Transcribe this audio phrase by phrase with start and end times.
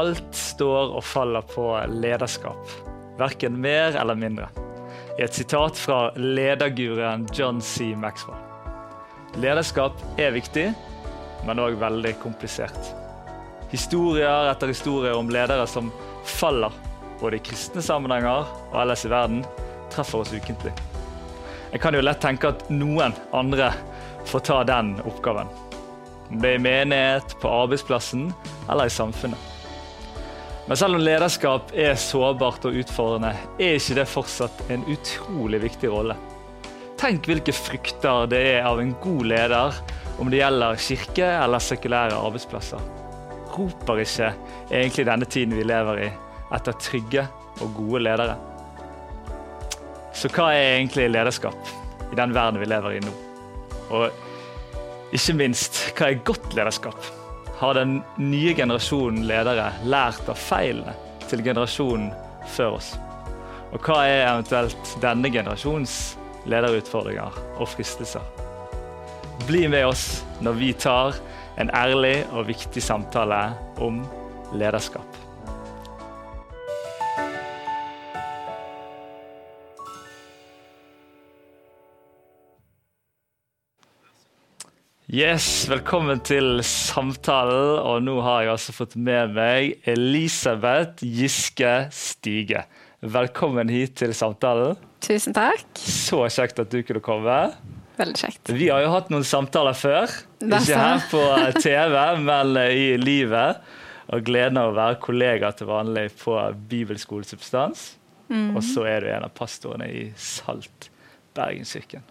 [0.00, 2.70] Alt står og faller på lederskap.
[3.18, 4.46] Verken mer eller mindre.
[5.18, 7.90] I et sitat fra lederguruen John C.
[7.98, 8.38] Maxwell.
[9.42, 10.70] Lederskap er viktig,
[11.44, 12.94] men òg veldig komplisert.
[13.74, 15.92] Historier etter historier om ledere som
[16.24, 16.72] faller,
[17.20, 19.44] både i kristne sammenhenger og ellers i verden,
[19.92, 20.72] treffer oss ukentlig.
[21.74, 23.68] Jeg kan jo lett tenke at noen andre
[24.32, 25.52] får ta den oppgaven.
[26.30, 28.30] Om det er i menighet, på arbeidsplassen
[28.70, 29.49] eller i samfunnet.
[30.70, 35.90] Men selv om lederskap er sårbart og utfordrende, er ikke det fortsatt en utrolig viktig
[35.90, 36.14] rolle.
[37.00, 39.80] Tenk hvilke frykter det er av en god leder,
[40.22, 42.86] om det gjelder kirke eller sekulære arbeidsplasser.
[43.50, 44.30] Roper ikke
[44.70, 46.08] egentlig denne tiden vi lever i,
[46.54, 47.26] etter trygge
[47.58, 48.38] og gode ledere?
[50.14, 51.74] Så hva er egentlig lederskap
[52.12, 53.16] i den verden vi lever i nå?
[53.90, 57.16] Og ikke minst, hva er godt lederskap?
[57.60, 60.94] Har den nye generasjonen ledere lært av feilene
[61.28, 62.08] til generasjonen
[62.54, 62.94] før oss?
[63.70, 65.96] Og hva er eventuelt denne generasjons
[66.48, 68.24] lederutfordringer og fristelser?
[69.44, 71.20] Bli med oss når vi tar
[71.60, 73.42] en ærlig og viktig samtale
[73.84, 74.00] om
[74.56, 75.29] lederskap.
[85.10, 87.80] Yes, Velkommen til samtalen.
[87.82, 92.62] Og nå har jeg altså fått med meg Elisabeth Giske Stige.
[93.02, 94.78] Velkommen hit til samtalen.
[95.02, 95.66] Tusen takk.
[95.82, 97.40] Så kjekt at du kunne komme.
[97.98, 98.54] Veldig kjekt.
[98.54, 100.14] Vi har jo hatt noen samtaler før.
[100.46, 101.26] Ikke her på
[101.58, 101.98] TV,
[102.30, 103.66] men i livet.
[104.14, 106.38] Og gleden av å være kollega til vanlig på
[106.70, 107.88] bibelskolesubstans.
[108.30, 108.52] Mm.
[108.54, 110.92] Og så er du en av pastorene i Salt
[111.34, 112.06] Bergenskirken.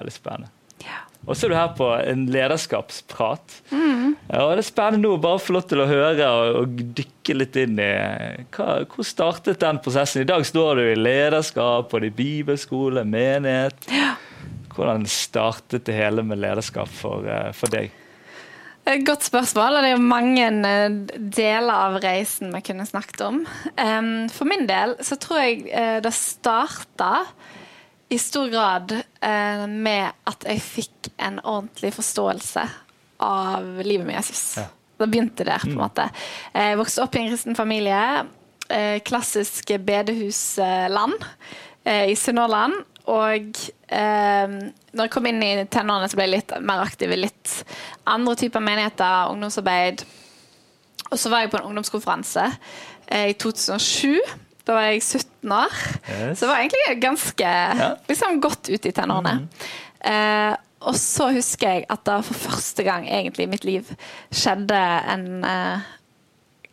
[0.00, 0.55] Veldig spennende.
[1.26, 3.56] Og så er du her på en lederskapsprat.
[3.72, 4.14] Mm.
[4.30, 7.36] Ja, og Det er spennende å bare få lov til å høre og, og dykke
[7.40, 7.90] litt inn i
[8.54, 10.22] hva, Hvor startet den prosessen?
[10.22, 13.88] I dag står du i lederskap, både i bibelskole, menighet.
[13.90, 14.14] Ja.
[14.76, 17.90] Hvordan startet det hele med lederskap for, eh, for deg?
[18.86, 19.80] Et godt spørsmål.
[19.80, 23.42] og Det er mange eh, deler av reisen vi kunne snakket om.
[24.30, 27.24] For min del så tror jeg eh, det starta
[28.08, 32.64] i stor grad eh, med at jeg fikk en ordentlig forståelse
[33.26, 34.42] av livet med Jesus.
[34.60, 34.68] Ja.
[34.96, 35.80] Da begynte der, på en mm.
[35.82, 36.08] måte.
[36.54, 38.02] Jeg vokste opp i en kristen familie.
[38.68, 41.18] Eh, klassisk bedehusland
[41.84, 42.78] eh, i Sunnhordland.
[43.12, 43.58] Og
[43.88, 44.54] eh,
[44.92, 47.58] når jeg kom inn i tenårene, så ble jeg litt mer aktiv i litt
[48.08, 50.06] andre typer menigheter, ungdomsarbeid.
[51.10, 52.48] Og så var jeg på en ungdomskonferanse
[53.10, 55.74] eh, i 2007 da var jeg 17 år.
[56.10, 56.38] Yes.
[56.40, 57.50] Så var egentlig ganske
[57.80, 57.90] ja.
[58.08, 59.34] liksom, godt ute i tenårene.
[59.40, 59.66] Mm.
[60.10, 60.54] Eh,
[60.86, 63.92] og så husker jeg at det for første gang egentlig i mitt liv
[64.34, 64.80] skjedde
[65.12, 65.92] en eh,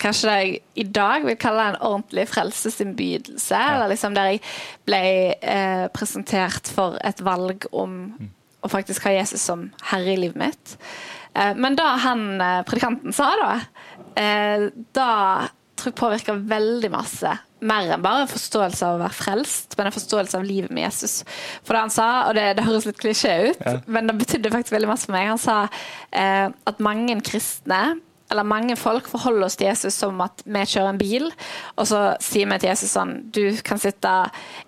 [0.04, 3.56] Kanskje det jeg i dag vil kalle en ordentlig frelsesinnbydelse.
[3.56, 3.76] Ja.
[3.78, 4.42] Eller liksom der jeg
[4.84, 5.00] ble
[5.38, 8.32] eh, presentert for et valg om mm.
[8.68, 10.76] å faktisk ha Jesus som herre i livet mitt.
[11.40, 13.54] Eh, men da han eh, predikanten sa da,
[14.20, 15.10] eh, da
[15.80, 19.90] tror jeg påvirka veldig masse mer enn bare en forståelse av å være frelst, men
[19.90, 21.22] en forståelse av livet med Jesus.
[21.64, 23.78] For det han sa, og det, det høres litt klisjé ut, ja.
[23.88, 25.30] men det betydde faktisk veldig masse for meg.
[25.34, 25.60] Han sa
[26.12, 27.84] eh, at mange kristne
[28.34, 31.28] eller mange folk forholder oss til Jesus som at vi kjører en bil,
[31.78, 34.14] og så sier vi til Jesus sånn Du kan sitte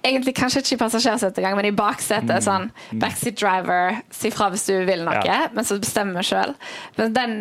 [0.05, 2.35] Egentlig kanskje ikke i passasjersetet engang, men i baksetet.
[2.35, 2.45] Mm.
[2.45, 5.45] Sånn backseat driver, si fra hvis du vil noe, ja.
[5.55, 6.53] men så bestemmer vi sjøl.
[6.99, 7.39] Men den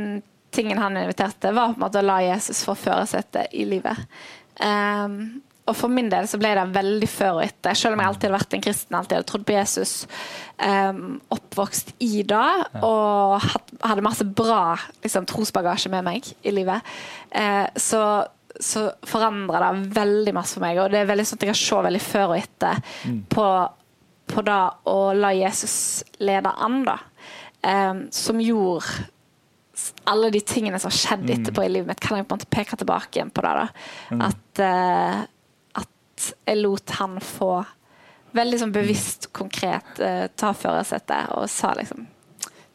[0.55, 3.99] tingen han inviterte, var på en måte å la Jesus få førersetet i livet.
[4.61, 7.77] Um, og for min del så ble det veldig før og etter.
[7.79, 9.93] Selv om jeg alltid hadde vært en kristen, alltid hadde trodd på Jesus,
[10.61, 10.99] um,
[11.33, 13.47] oppvokst i det og
[13.81, 14.75] hadde masse bra
[15.05, 16.85] liksom, trosbagasje med meg i livet,
[17.33, 18.03] uh, så,
[18.61, 20.83] så forandra det veldig masse for meg.
[20.83, 23.19] Og det er veldig sånn at jeg kan se veldig før og etter mm.
[23.33, 23.49] på,
[24.35, 24.61] på det
[24.93, 25.79] å la Jesus
[26.21, 27.01] lede an, da.
[27.65, 29.07] Um, som gjorde
[30.05, 31.33] alle de tingene som har skjedd mm.
[31.37, 33.53] etterpå i livet mitt, kan jeg på en måte peke tilbake igjen på det.
[33.61, 33.69] da.
[34.11, 34.25] Mm.
[34.29, 35.23] At, uh,
[35.83, 37.53] at, jeg lot han få
[38.35, 42.11] veldig sånn bevisst, konkret uh, ta førersetet og sa liksom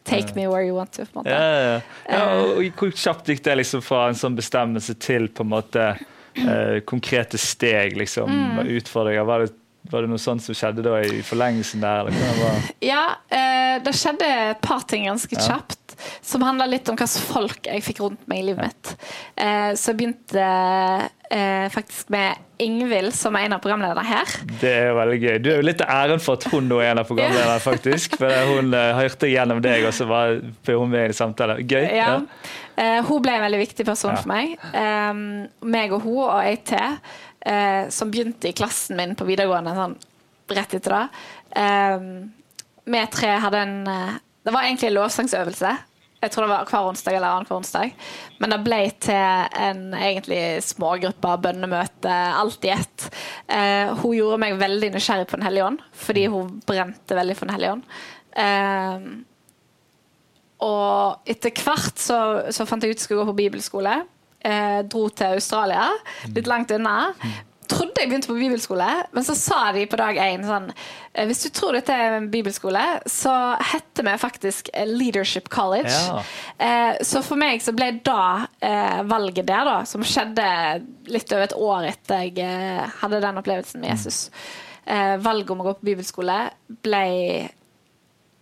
[0.10, 1.04] Take me where you want to.
[1.06, 1.30] på en måte.
[1.30, 2.22] Ja, ja, ja.
[2.42, 6.80] og Hvor kjapt gikk det liksom fra en sånn bestemmelse til på en måte uh,
[6.90, 8.64] konkrete steg, liksom, mm.
[8.80, 9.28] utfordringer?
[9.30, 9.52] Var det
[9.90, 12.10] var det noe sånt som skjedde da i forlengelsen der?
[12.92, 15.46] ja, eh, det skjedde et par ting ganske ja.
[15.48, 15.90] kjapt
[16.22, 18.92] som handla litt om hvilke folk jeg fikk rundt meg i livet mitt.
[19.36, 20.46] Eh, så jeg begynte
[21.31, 24.31] eh, faktisk med Ingvild, som er en av programlederne her.
[24.60, 25.36] Det er jo veldig gøy.
[25.40, 28.18] Du er jo litt æren for at hun nå er en av programlederne, faktisk.
[28.20, 30.36] For hun hørte gjennom deg, og så var
[30.68, 31.62] hun med i samtale.
[31.64, 31.86] Gøy.
[31.86, 32.18] Ja.
[32.18, 32.52] ja.
[32.80, 34.20] Eh, hun ble en veldig viktig person Ja.
[34.20, 34.60] for meg.
[35.64, 37.00] Meg og hun og jeg til,
[37.45, 39.97] eh, som begynte i klassen min på videregående sånn
[40.50, 41.03] rett etter det.
[41.53, 42.30] vi
[42.89, 45.71] vi tre hadde en eh, Det var egentlig en lovsangsøvelse.
[46.19, 47.91] Jeg tror det var hver onsdag eller annenhver onsdag.
[48.39, 53.06] Men det ble til en egentlig smågruppe, bønnemøte, alt i ett.
[53.47, 57.47] Eh, hun gjorde meg veldig nysgjerrig på Den hellige ånd, fordi hun brente veldig for
[57.47, 57.83] Den hellige ånd.
[58.44, 58.97] Eh,
[60.65, 62.19] og etter hvert så,
[62.51, 64.00] så fant jeg ut at jeg skulle gå på bibelskole.
[64.39, 65.89] Eh, dro til Australia,
[66.31, 67.12] litt langt unna.
[67.69, 71.44] Trodde jeg begynte på bibelskole, men så sa de på dag én sånn eh, Hvis
[71.44, 73.33] du tror dette er en bibelskole, så
[73.74, 75.91] heter vi faktisk Leadership College.
[75.91, 76.24] Ja.
[76.57, 80.47] Eh, så for meg så ble da eh, valget der, da, som skjedde
[81.13, 84.21] litt over et år etter jeg hadde den opplevelsen med Jesus,
[84.88, 86.41] eh, valget om å gå på bibelskole
[86.81, 87.06] ble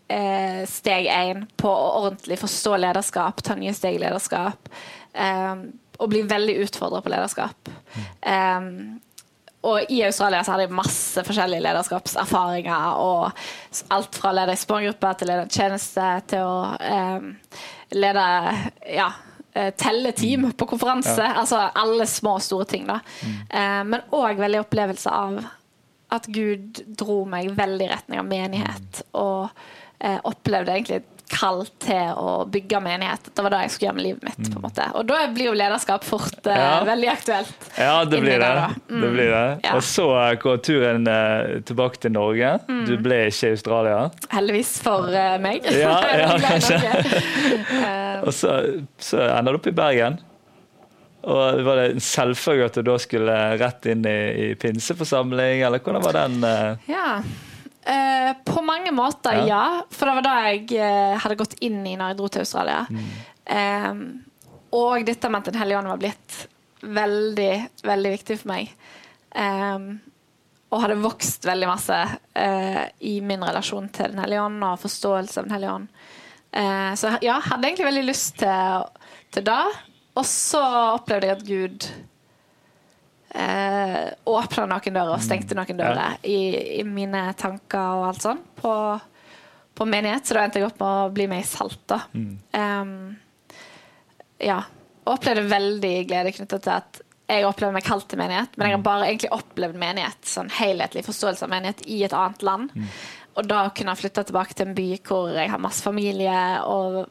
[0.08, 4.70] steg én på å ordentlig forstå lederskap, ta nye steg i lederskap.
[5.98, 7.70] Og bli veldig utfordra på lederskap.
[8.22, 9.00] Um,
[9.68, 13.00] og i Australia så hadde jeg masse forskjellige lederskapserfaringer.
[13.02, 17.32] Og alt fra å lede i smågrupper til å lede en tjeneste til å um,
[17.98, 18.28] lede
[18.94, 19.10] ja,
[19.54, 21.26] eh, telle team på konferanse.
[21.26, 22.88] Altså alle små og store ting.
[22.88, 23.02] da.
[23.50, 25.42] Eh, men òg veldig opplevelse av
[26.16, 29.04] at Gud dro meg veldig i retning av menighet.
[29.20, 29.50] Og
[30.00, 33.30] eh, opplevde egentlig kall til å bygge menighet.
[33.36, 34.50] Det var det jeg skulle gjøre med livet mitt.
[34.54, 34.86] på en måte.
[34.96, 36.84] Og da blir jo lederskap fort eh, Ja.
[36.88, 37.68] veldig aktuelt.
[37.78, 38.40] Ja, det blir det.
[38.48, 38.76] der.
[38.90, 39.02] Mm.
[39.02, 39.44] det, blir det.
[39.68, 39.74] Ja.
[39.76, 40.08] Og så
[40.44, 42.54] går turen eh, tilbake til Norge.
[42.70, 42.86] Mm.
[42.88, 44.00] Du ble ikke i Australia.
[44.32, 45.68] Heldigvis for eh, meg.
[45.76, 46.80] Ja, ja, kanskje.
[47.78, 48.52] Eh, Og så,
[48.98, 50.16] så ender du opp i Bergen.
[51.28, 54.16] Og Var det en selvfølge at du da skulle rett inn i,
[54.48, 56.38] i pinseforsamling, eller hvordan var den?
[56.48, 56.90] eh?
[56.94, 57.10] ja.
[57.88, 59.46] Eh, på mange måter, Ja.
[59.48, 59.84] ja.
[59.92, 62.82] For det var da jeg uh, hadde gått inn i når jeg dro til Australia.
[62.92, 63.06] Mm.
[63.48, 64.02] Um,
[64.76, 66.36] og dette med at Den hellige ånd var blitt
[66.84, 67.54] veldig,
[67.88, 68.74] veldig viktig for meg.
[69.32, 69.88] Um,
[70.68, 75.40] og hadde vokst veldig masse uh, i min relasjon til Den hellige ånd og forståelse
[75.40, 75.92] av Den hellige ånd.
[76.98, 78.86] Så ja, hadde egentlig veldig lyst til,
[79.36, 79.64] til det.
[80.18, 80.62] Og så
[80.96, 81.88] opplevde jeg at Gud
[83.38, 88.42] eh, åpna noen dører og stengte noen dører i, i mine tanker og alt sånn
[88.58, 88.74] på,
[89.78, 90.26] på menighet.
[90.26, 91.84] Så da endte jeg opp med å bli med i Salt.
[91.90, 92.02] da.
[92.58, 92.96] um,
[94.44, 94.62] ja.
[95.06, 98.78] Og opplevde veldig glede knyttet til at jeg opplever meg kalt til menighet, men jeg
[98.78, 102.70] har bare egentlig opplevd menighet, sånn helhetlig forståelse av menighet i et annet land.
[103.38, 107.02] Og da kunne jeg flytte tilbake til en by hvor jeg har masse familie og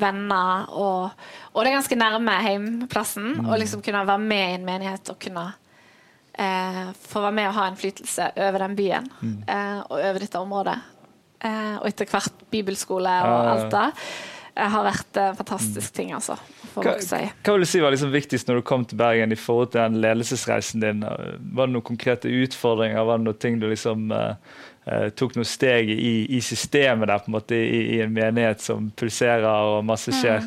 [0.00, 1.22] venner, og,
[1.52, 3.30] og det er ganske nærme heimplassen.
[3.46, 5.46] Og liksom kunne være med i en menighet og kunne
[6.40, 9.08] eh, få være med og ha innflytelse over den byen
[9.46, 10.76] eh, og over dette området.
[11.40, 13.52] Eh, og etter hvert bibelskole og ja.
[13.54, 14.06] alt det.
[14.54, 16.36] eh, har vært en fantastisk ting, altså.
[16.70, 19.72] Hva, hva vil du si var liksom viktigst når du kom til Bergen i forhold
[19.72, 21.00] til den ledelsesreisen din?
[21.02, 23.02] Var det noen konkrete utfordringer?
[23.08, 24.34] Var det noen ting du liksom eh,
[24.86, 28.62] eh, tok noen steg i, i systemet der, på en måte, i, i en menighet
[28.62, 30.46] som pulserer og masse skjer?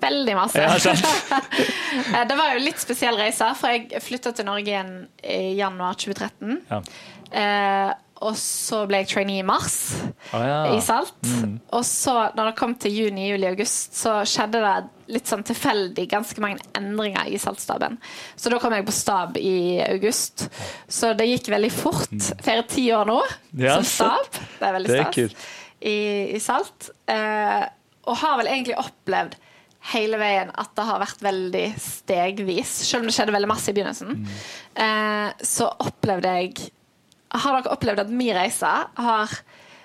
[0.00, 0.66] Veldig masse.
[0.66, 0.96] Ja.
[1.90, 4.92] Eh, det var jo litt spesiell reise, for jeg flytta til Norge igjen
[5.26, 6.60] i januar 2013.
[6.70, 6.78] Ja.
[7.40, 7.90] Eh,
[8.20, 9.94] og så ble jeg trainee i mars
[10.34, 10.58] oh, ja.
[10.74, 11.16] i Salt.
[11.72, 14.74] Og så, når det kom til juni, juli, august, så skjedde det
[15.16, 17.96] litt sånn tilfeldig ganske mange endringer i Saltstaben.
[18.36, 20.50] Så da kom jeg på stab i august.
[20.84, 22.16] Så det gikk veldig fort.
[22.44, 23.18] Feirer ti år nå
[23.56, 24.40] Ja, som stab.
[24.58, 25.46] Det er veldig stas.
[25.80, 25.98] I,
[26.36, 26.92] I Salt.
[27.08, 27.62] Eh,
[28.04, 29.40] og har vel egentlig opplevd
[29.92, 32.74] hele veien at det har vært veldig stegvis.
[32.84, 34.20] Selv om det skjedde veldig masse i begynnelsen.
[34.74, 36.70] Eh, så opplevde jeg
[37.30, 39.34] Har dere opplevd at min reise har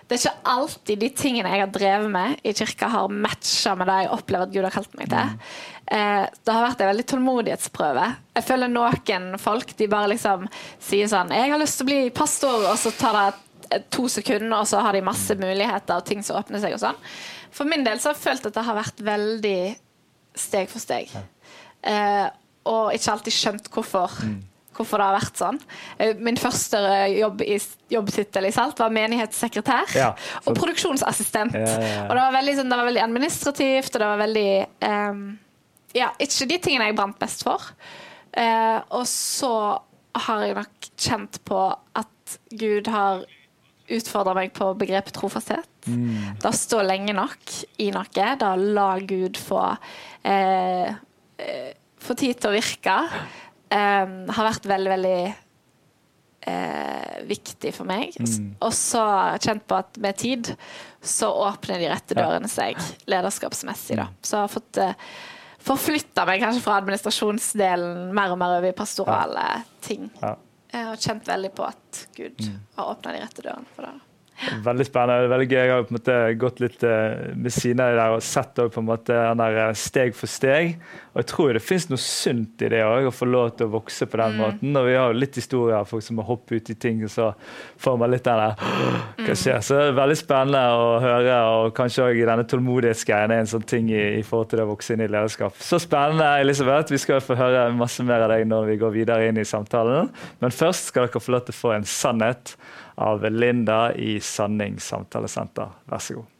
[0.05, 3.87] det er ikke alltid de tingene jeg har drevet med i kirka, har matcha med
[3.89, 5.31] det jeg opplever at Gud har kalt meg til.
[5.97, 8.03] Eh, det har vært en veldig tålmodighetsprøve.
[8.37, 10.45] Jeg føler noen folk de bare liksom
[10.77, 14.59] sier sånn 'Jeg har lyst til å bli pastor', og så tar det to sekunder,
[14.59, 16.95] og så har de masse muligheter og ting som åpner seg og sånn.
[17.49, 19.75] For min del så har jeg følt at det har vært veldig
[20.39, 21.11] steg for steg.
[21.85, 22.27] Eh,
[22.65, 24.19] og ikke alltid skjønt hvorfor.
[24.75, 25.57] Hvorfor det har vært sånn.
[26.03, 26.79] Eh, Min første
[27.13, 27.55] jobb i,
[27.93, 30.09] jobbtittel i Salt var menighetssekretær Ja,
[30.43, 31.55] og produksjonsassistent.
[31.55, 32.01] Ja, ja, ja.
[32.09, 34.49] Og det var, veldig, sånn, det var veldig administrativt, og det var veldig
[34.89, 35.23] um,
[35.95, 37.69] Ja, ikke de tingene jeg brant mest for.
[38.35, 39.53] Uh, og så
[40.25, 43.23] har jeg nok kjent på at Gud har
[43.95, 45.69] utfordra meg på begrepet trofasthet.
[45.87, 46.35] Mm.
[46.41, 49.61] Det å stå lenge nok i noe, Da la Gud få
[50.25, 50.89] eh,
[51.37, 51.73] eh,
[52.05, 52.95] få tid til å virke,
[53.69, 54.05] eh,
[54.37, 55.35] har vært veldig, veldig
[56.47, 58.15] eh, viktig for meg.
[58.19, 58.51] Mm.
[58.61, 59.03] Og så
[59.41, 60.51] kjent på at med tid
[61.05, 62.77] så åpner de rette dørene seg
[63.09, 63.97] lederskapsmessig.
[63.99, 64.09] Da.
[64.25, 64.93] Så jeg har fått eh,
[65.65, 69.45] forflytta meg kanskje fra administrasjonsdelen mer og mer over i pastorale
[69.85, 70.09] ting.
[70.21, 70.35] Ja.
[70.75, 72.59] Jeg har kjent veldig på at Gud Mm.
[72.75, 73.93] har åpna de rette dørene for det.
[74.65, 75.29] Veldig spennende.
[75.31, 75.57] veldig gøy.
[75.57, 78.59] Jeg har på en måte gått litt eh, ved siden av det der og sett
[78.59, 80.75] på en måte den der eh, steg for steg.
[81.15, 83.73] Og jeg tror det finnes noe sunt i det òg, å få lov til å
[83.77, 84.75] vokse på den måten.
[84.75, 87.13] Og vi har jo litt historier av folk som har hoppet ut i ting, og
[87.13, 87.29] så
[87.81, 89.63] får man litt den der Hva skjer?
[89.63, 93.67] Så det er veldig spennende å høre, og kanskje òg denne tålmodighetsgreien er en sånn
[93.67, 95.55] ting i, i forhold til det å vokse inn i lederskap.
[95.63, 96.91] Så spennende, Elisabeth.
[96.91, 100.11] Vi skal få høre masse mer av deg når vi går videre inn i samtalen.
[100.43, 102.57] Men først skal dere få lov til å få en sannhet
[102.95, 105.69] av Linda i Sanning samtalesenter.
[105.85, 106.31] Vær så god.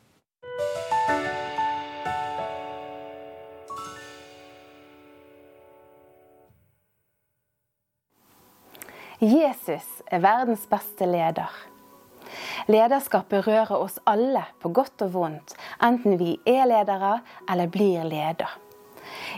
[9.19, 11.50] Jesus er verdens beste leder.
[12.67, 17.19] Lederskapet rører oss alle på godt og vondt, enten vi er ledere
[17.50, 18.51] eller blir leder.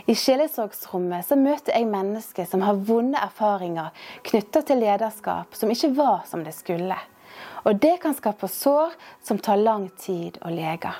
[0.06, 3.92] I sjelesorgsrommet så møter jeg mennesker som har vonde erfaringer
[4.28, 6.96] knytta til lederskap som ikke var som det skulle.
[7.66, 10.94] Og det kan skape sår som tar lang tid å lege.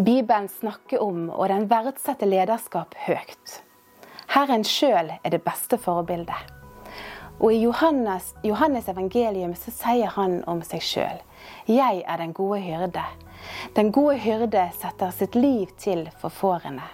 [0.00, 3.60] Bibelen snakker om, og den verdsetter lederskap høyt.
[4.30, 6.54] Herren sjøl er det beste forbildet.
[7.40, 11.20] Og i Johannes, Johannes evangelium så sier han om seg sjøl
[11.68, 13.04] Jeg er den gode hyrde.
[13.76, 16.84] Den gode hyrde setter sitt liv til for fårene.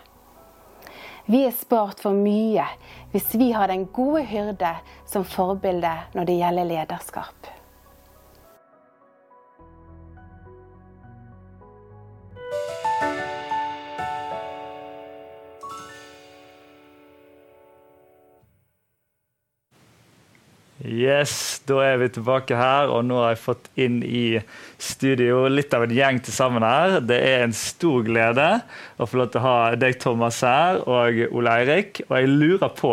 [1.27, 2.63] Vi er spart for mye
[3.11, 4.77] hvis vi har den gode hyrde
[5.11, 7.56] som forbilde når det gjelder lederskap.
[20.87, 24.39] Yes, da er vi tilbake her, og nå har jeg fått inn i
[24.79, 27.01] studio litt av en gjeng til sammen her.
[27.03, 28.47] Det er en stor glede
[28.95, 32.05] å få lov til å ha deg, Thomas, her, og Ole Eirik.
[32.07, 32.93] Og jeg lurer på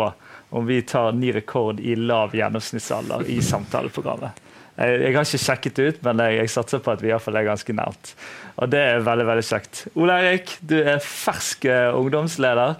[0.54, 4.42] om vi tar ny rekord i lav gjennomsnittsalder i samtaleprogrammet.
[4.74, 7.14] Jeg, jeg har ikke sjekket det ut, men jeg, jeg satser på at vi i
[7.14, 8.12] hvert fall er ganske nært.
[8.58, 9.84] Og det er veldig, veldig kjekt.
[9.94, 12.74] Ole Eirik, du er fersk eh, ungdomsleder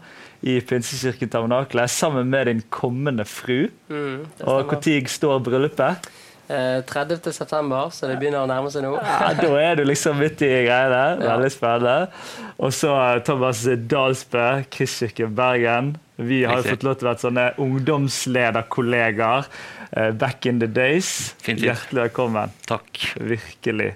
[0.45, 3.71] i Pinsekirken Tabernakelet sammen med din kommende fru.
[3.89, 6.11] Mm, Og når står bryllupet?
[6.45, 7.33] Eh, 30.
[7.33, 8.91] september, så det begynner å nærme seg nå.
[9.01, 11.17] Ja, da er du liksom midt i greiene.
[11.23, 12.11] Veldig spennende.
[12.61, 15.95] Og så eh, Thomas Dalsbø, Kristkirken Bergen.
[16.21, 16.75] Vi har jo Riktig.
[16.77, 19.49] fått lov til å være sånne ungdomslederkollegaer
[19.97, 21.33] eh, back in the days.
[21.41, 21.65] Fint, fint.
[21.71, 22.53] Hjertelig velkommen.
[22.69, 23.01] Takk.
[23.17, 23.95] Virkelig.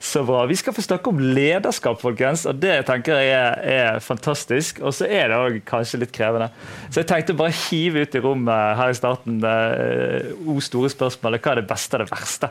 [0.00, 0.46] Så bra.
[0.48, 2.46] Vi skal få snakke om lederskap, folkens.
[2.48, 4.80] og Det tenker jeg er, er fantastisk.
[4.80, 6.48] Og så er det òg kanskje litt krevende.
[6.88, 11.44] Så jeg tenkte bare hive ut i rommet her i starten eh, O store spørsmålet.
[11.44, 12.48] Hva er det beste og det verste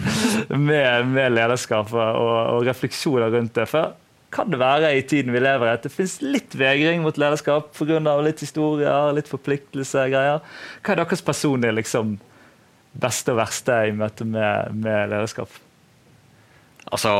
[0.70, 3.68] med, med lederskap og, og refleksjoner rundt det?
[3.68, 3.92] For
[4.32, 7.76] kan det være i tiden vi lever i at det finnes litt vegring mot lederskap
[7.76, 8.00] pga.
[8.24, 10.40] litt historier, litt forpliktelse, greier?
[10.80, 12.16] Hva er deres personlige liksom,
[12.96, 15.52] beste og verste i møte med, med lederskap?
[16.86, 17.12] Altså,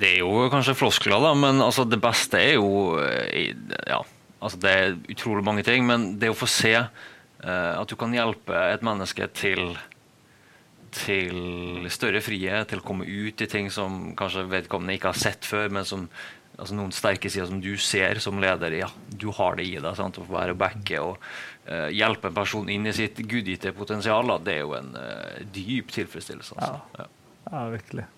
[0.00, 3.54] det er jo kanskje floskler, da, men altså, det beste er jo eh,
[3.88, 4.02] Ja,
[4.42, 8.12] altså, det er utrolig mange ting, men det å få se uh, at du kan
[8.12, 9.72] hjelpe et menneske til
[10.88, 15.44] til større frihet, til å komme ut i ting som kanskje vedkommende ikke har sett
[15.44, 16.06] før, men som
[16.58, 18.74] altså noen sterke sider som du ser som leder.
[18.80, 19.92] Ja, du har det i deg.
[19.98, 20.18] Sant?
[20.18, 21.20] Å få være backe og
[21.68, 25.92] uh, hjelpe en person inn i sitt gudgitte potensial, det er jo en uh, dyp
[25.94, 26.58] tilfredsstillelse.
[26.58, 26.80] Altså.
[26.98, 27.10] Ja.
[27.48, 28.08] Ja, virkelig.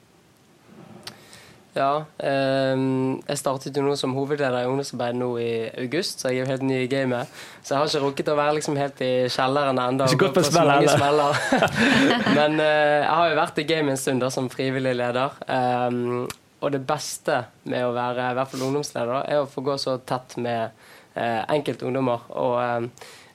[1.77, 6.41] Ja, ehm, jeg startet jo nå som hovedleder i ungdomsarbeid nå i august, så jeg
[6.41, 7.31] er jo helt ny i gamet.
[7.63, 10.09] Så jeg har ikke rukket å være liksom helt i kjelleren ennå.
[10.11, 11.39] Ikke gått på smell heller.
[12.39, 15.39] Men eh, jeg har jo vært i gamet en stund da, som frivillig leder.
[15.47, 16.27] Ehm,
[16.61, 19.95] og det beste med å være i hvert fall ungdomsleder er å få gå så
[20.05, 20.75] tett med
[21.15, 22.27] uh, enkelte ungdommer.
[22.37, 22.91] Og ehm,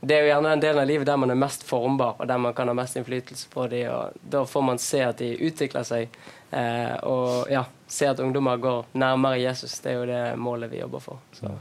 [0.06, 2.42] det er jo gjerne den delen av livet der man er mest formbar, og der
[2.42, 3.90] man kan ha mest innflytelse på dem.
[3.90, 6.20] Og da får man se at de utvikler seg,
[6.52, 9.80] eh, og ja, se at ungdommer går nærmere Jesus.
[9.80, 11.20] Det er jo det målet vi jobber for.
[11.34, 11.52] Så.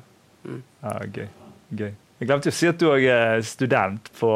[0.44, 1.28] Ja, gøy.
[1.74, 1.92] gøy.
[2.20, 4.30] Jeg glemte å si at du òg er student på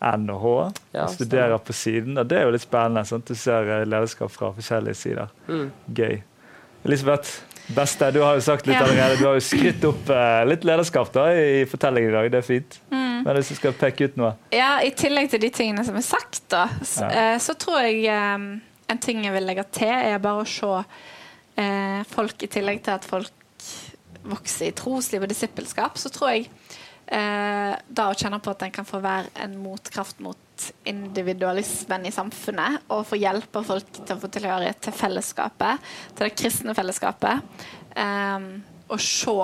[0.00, 0.72] NHH.
[0.92, 2.18] Ja, studerer på siden.
[2.18, 3.04] og Det er jo litt spennende.
[3.08, 3.26] Sant?
[3.28, 5.32] Du ser eh, lederskap fra forskjellige sider.
[5.48, 5.70] Mm.
[5.96, 6.18] Gøy.
[6.86, 7.40] Elisabeth,
[7.74, 8.84] beste, du har jo sagt litt Ja.
[8.84, 9.16] allerede.
[9.18, 12.30] Du har jo skrytt opp eh, litt lederskap da, i fortellingen i dag.
[12.30, 12.78] Det er fint.
[12.92, 13.24] Mm.
[13.26, 16.04] Men hvis du skal peke ut noe Ja, I tillegg til de tingene som er
[16.06, 17.32] sagt, da, så, Ja.
[17.34, 18.46] eh, så tror jeg eh,
[18.86, 20.72] en ting jeg vil legge til, er bare å se
[21.58, 23.32] eh, folk i tillegg til at folk
[24.26, 26.48] vokser i trosliv og disippelskap, så tror jeg
[27.06, 32.14] eh, da å kjenne på at en kan få være en motkraft mot individualismen i
[32.14, 37.66] samfunnet, og få hjelpe folk til å få tilhørighet til fellesskapet, til det kristne fellesskapet,
[37.98, 38.50] eh,
[38.86, 39.36] og se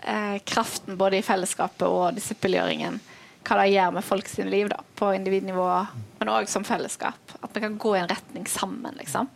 [0.00, 3.00] eh, kraften både i fellesskapet og disippelgjøringen.
[3.46, 5.66] Hva det gjør med folk sine liv da, på individnivå,
[6.20, 7.36] men òg som fellesskap.
[7.40, 9.30] At vi kan gå i en retning sammen, liksom.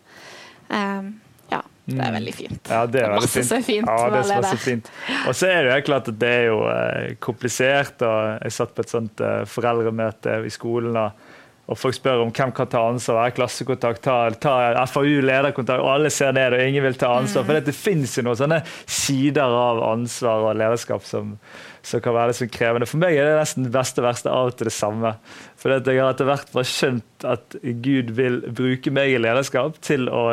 [0.68, 1.14] Um,
[1.50, 2.70] ja, det er veldig fint.
[2.70, 3.48] Ja, det er veldig masse fint.
[3.48, 3.88] som er fint.
[3.88, 4.90] Ja, det er masse fint.
[5.28, 8.04] Og så er det jo klart at det er jo eh, komplisert.
[8.04, 10.96] og Jeg satt på et sånt eh, foreldremøte i skolen.
[10.96, 11.23] og
[11.64, 15.92] og folk spør om hvem kan ta ansvar, er klassekontakt, ta, ta FAU lederkontakt, og
[15.94, 17.46] alle ser ned og ingen vil ta ansvar.
[17.46, 17.48] Mm.
[17.48, 21.32] For det finnes jo noen sånne sider av ansvar og lederskap som,
[21.80, 22.88] som kan være litt sånn krevende.
[22.90, 25.14] For meg er det nesten det beste og verste av til det samme.
[25.60, 27.56] For jeg har etter hvert skjønt at
[27.86, 30.26] Gud vil bruke meg i lederskap til å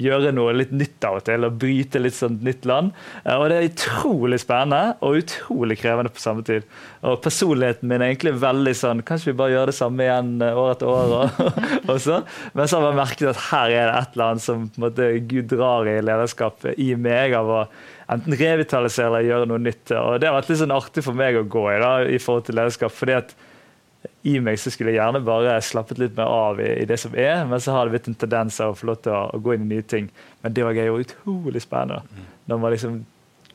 [0.00, 2.90] gjøre noe litt nytt av og til, og bryte litt sånn nytt land.
[3.22, 6.66] Eh, Og det er utrolig spennende og utrolig krevende på samme tid.
[7.06, 10.58] Og personligheten min er egentlig veldig sånn Kanskje vi bare gjør det samme igjen eh,
[10.58, 11.16] år etter år?
[11.20, 11.40] Og,
[11.94, 12.28] og sånn.
[12.54, 14.86] Men så har jeg merket at her er det et eller annet som på en
[14.88, 17.64] måte, Gud drar i lederskapet i meg av å
[18.14, 19.94] enten revitalisere eller gjøre noe nytt.
[19.96, 22.48] Og det har vært litt sånn artig for meg å gå i da, i forhold
[22.48, 22.92] til lederskap.
[22.92, 23.36] fordi at
[24.24, 27.12] i meg så skulle jeg gjerne bare slappet litt mer av i, i det som
[27.12, 29.40] er, men så har det blitt en tendens av å få lov til å, å
[29.44, 30.06] gå inn i nye ting.
[30.40, 32.24] Men det er jo utrolig spennende.
[32.48, 33.02] Når man liksom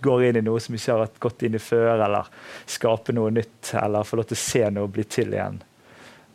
[0.06, 2.30] går inn i noe som ikke har vært gått inn i før, eller
[2.70, 5.60] skape noe nytt, eller få lov til å se noe bli til igjen.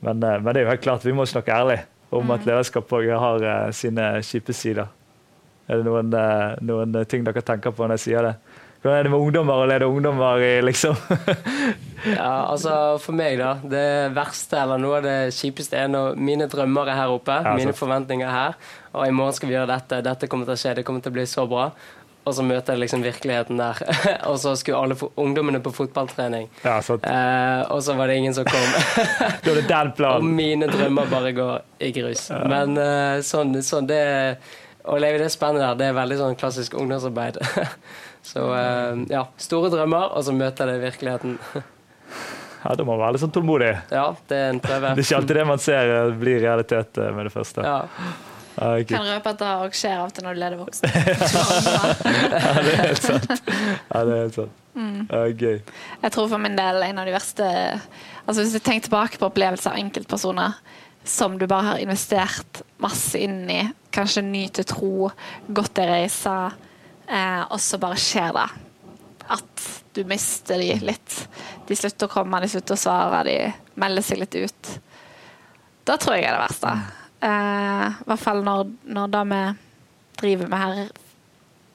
[0.05, 1.79] Men, eh, men det er jo helt klart, vi må snakke ærlig
[2.15, 4.91] om at lederskap òg har uh, sine kjipe sider.
[5.67, 8.35] Er det noen, uh, noen ting dere tenker på når jeg sier det?
[8.85, 10.97] Det med ungdommer å lede ungdommer i liksom
[12.05, 13.55] Ja, altså For meg, da.
[13.65, 17.39] Det verste eller noe av det kjipeste er når mine drømmer er her oppe.
[17.47, 18.59] Ja, mine forventninger er her.
[18.93, 20.03] Og i morgen skal vi gjøre dette.
[20.05, 20.75] Dette kommer til å skje.
[20.77, 21.71] Det kommer til å bli så bra.
[22.25, 23.81] Og så møter jeg liksom virkeligheten der.
[24.31, 26.51] og så skulle alle ungdommene på fotballtrening.
[26.65, 26.79] Ja.
[26.81, 28.69] Eh, og så var det ingen som kom.
[29.45, 32.31] Da er det den og mine drømmer bare går i grus.
[32.49, 34.05] Men eh, sånn, sånn det
[34.85, 37.41] Å leve i det spennet der, det er veldig sånn klassisk ungdomsarbeid.
[38.25, 41.39] Så eh, ja, store drømmer, og så møter det i virkeligheten.
[42.65, 43.73] Ja, Da må man være litt sånn tålmodig.
[43.93, 44.95] ja, det er en prøve.
[44.97, 47.61] Det er ikke alltid det man ser eh, blir realitet eh, med det første.
[47.67, 47.83] Ja.
[48.55, 48.95] Ah, okay.
[48.95, 50.91] Kan røpe at det òg skjer av og til når du leder voksne.
[50.95, 53.27] ja, det er helt sant.
[53.35, 54.61] Ja, det er helt sant.
[55.11, 55.59] Ja, gøy.
[56.03, 57.45] Jeg tror for min del en av de verste
[58.25, 60.57] Altså Hvis jeg tenker tilbake på opplevelser av enkeltpersoner
[61.07, 63.59] som du bare har investert masse inn i,
[63.93, 65.11] kanskje ny til tro,
[65.53, 66.74] gått til reise, eh,
[67.09, 68.47] og så bare skjer det.
[69.35, 71.19] At du mister de litt.
[71.69, 73.37] De slutter å komme, de slutter å svare, de
[73.81, 74.73] melder seg litt ut.
[75.85, 76.73] Da tror jeg er det verste.
[77.25, 79.41] Eh, I hvert fall når, når det vi
[80.21, 80.91] driver med her,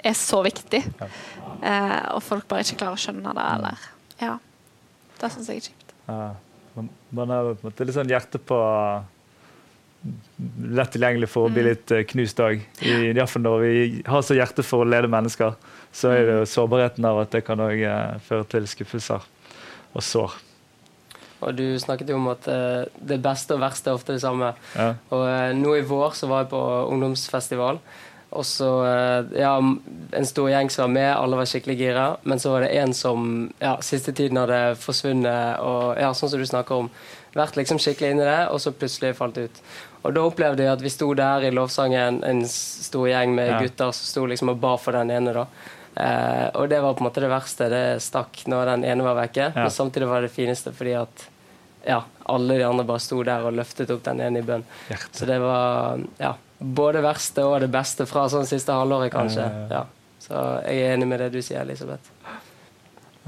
[0.10, 0.82] er så viktig.
[1.02, 3.88] Eh, og folk bare ikke klarer å skjønne det, eller
[4.22, 4.36] Ja.
[5.20, 5.90] Det syns jeg er kjipt.
[6.08, 6.30] Ja.
[6.78, 8.58] Man, man har på en måte litt sånn hjerte på
[10.00, 12.62] Lett tilgjengelig for å bli litt eh, knust òg.
[12.86, 15.58] Iallfall når vi har så hjerte for å lede mennesker,
[15.92, 17.82] så er det jo sårbarheten av at det kan òg
[18.28, 19.26] føre til skuffelser
[19.94, 20.38] og sår.
[21.40, 24.52] Og du snakket jo om at eh, det beste og verste er ofte det samme.
[24.76, 24.92] Ja.
[25.16, 27.80] Og eh, nå i vår så var jeg på ungdomsfestival.
[28.36, 32.08] Og så eh, Ja, en stor gjeng som var med, alle var skikkelig gira.
[32.28, 33.30] Men så var det en som
[33.62, 36.92] ja, siste tiden hadde forsvunnet og ja, sånn som du snakker om.
[37.38, 39.64] Vært liksom skikkelig inni det, og så plutselig falt ut.
[40.04, 43.60] Og da opplevde jeg at vi sto der i lovsangen, en stor gjeng med Ja.
[43.60, 45.46] gutter som sto liksom og ba for den ene, da.
[46.00, 47.68] Eh, og det var på en måte det verste.
[47.70, 49.50] Det stakk når den ene var vekke.
[49.56, 49.64] Ja.
[49.66, 51.26] Men samtidig var det det fineste fordi at
[51.88, 54.64] ja, alle de andre bare sto der og løftet opp den ene i bønn.
[54.90, 55.12] Hjerte.
[55.20, 59.48] Så det var ja, både det verste og det beste fra sånn siste halvåret, kanskje.
[59.72, 59.84] Ja.
[60.20, 62.12] Så jeg er enig med det du sier, Elisabeth.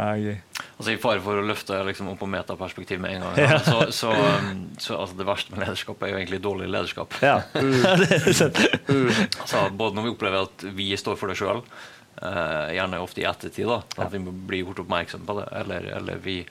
[0.02, 0.38] Ja, gøy.
[0.82, 3.60] Altså I fare for å løfte liksom, opp på metaperspektiv med en gang, ja.
[3.62, 7.18] så, så, um, så altså, det verste med lederskap er jo egentlig dårlig lederskap.
[7.22, 7.36] Ja.
[7.54, 8.32] det er.
[8.34, 11.62] Altså, både når vi opplever at vi står for det sjøl,
[12.22, 16.20] gjerne ofte i ettertid, da, at at vi blir gjort oppmerksom på det, eller, eller
[16.22, 16.42] vi,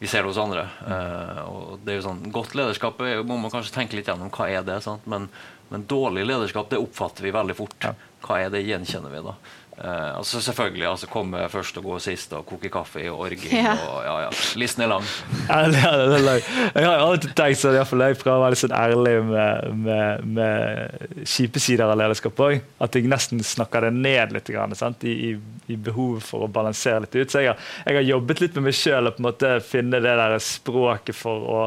[0.00, 0.66] vi ser det hos andre.
[0.84, 4.32] Uh, og det er jo sånn, Godt lederskap er, må man kanskje tenke litt gjennom
[4.32, 5.04] hva er det sant?
[5.08, 5.28] Men,
[5.68, 7.76] men dårlig lederskap det oppfatter vi veldig fort.
[7.84, 7.94] Ja.
[8.26, 9.36] Hva er det gjenkjenner vi da?
[9.76, 13.50] Eh, altså Selvfølgelig altså komme først og gå sist og koke kaffe i orgi.
[13.52, 13.74] Ja.
[13.76, 14.30] Og, ja, ja.
[14.56, 15.04] Listen er lang.
[15.50, 16.36] Ja, det er, det.
[16.74, 20.24] Jeg har alltid tenkt sånn, iallfall jeg prøver å være litt sånn ærlig med, med,
[20.38, 22.58] med kjipe sider av lederskap òg.
[22.82, 24.48] At jeg nesten snakker det ned litt.
[24.56, 25.04] Grann, sant?
[25.04, 27.30] I, i, I behovet for å balansere litt ut.
[27.30, 30.00] Så jeg har, jeg har jobbet litt med meg sjøl og på en måte finne
[30.00, 31.62] det der språket for å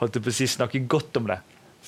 [0.00, 1.40] holdt jeg på å si, snakke godt om det.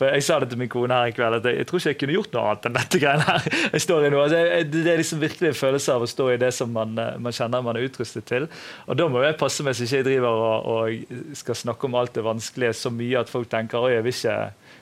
[0.02, 1.90] For Jeg sa det til min kone her i kveld, at jeg, jeg tror ikke
[1.92, 3.44] jeg kunne gjort noe annet enn dette greiene her.
[3.76, 4.18] Jeg står i nå.
[4.18, 6.96] Altså, jeg, det er liksom virkelig en følelse av å stå i det som man,
[6.98, 8.48] eh, man kjenner man er utrustet til.
[8.90, 11.98] Og da må jeg passe meg så ikke jeg driver og, og skal snakke om
[12.00, 14.36] alt det vanskelige så mye at folk tenker oi, jeg vil ikke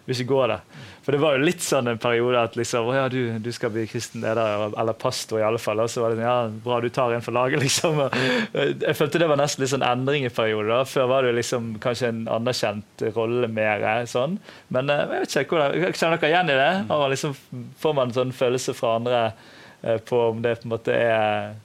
[0.07, 0.63] vil ikke gå der.
[1.05, 3.87] For det var jo litt sånn en periode at liksom, ja, du, du skal bli
[3.89, 5.81] kristen leder, eller pastor i alle fall.
[5.83, 8.03] Og så var det sånn, ja, bra du tar en for laget, liksom.
[8.05, 10.85] Og jeg følte det var nesten litt sånn endring i perioder.
[10.89, 14.37] Før var det liksom kanskje en anerkjent rolle mer sånn.
[14.75, 16.71] Men eh, jeg vet ikke, hvordan, kjenner dere igjen i det?
[16.99, 17.41] Og liksom,
[17.81, 21.59] får man en sånn følelse fra andre eh, på om det på en måte er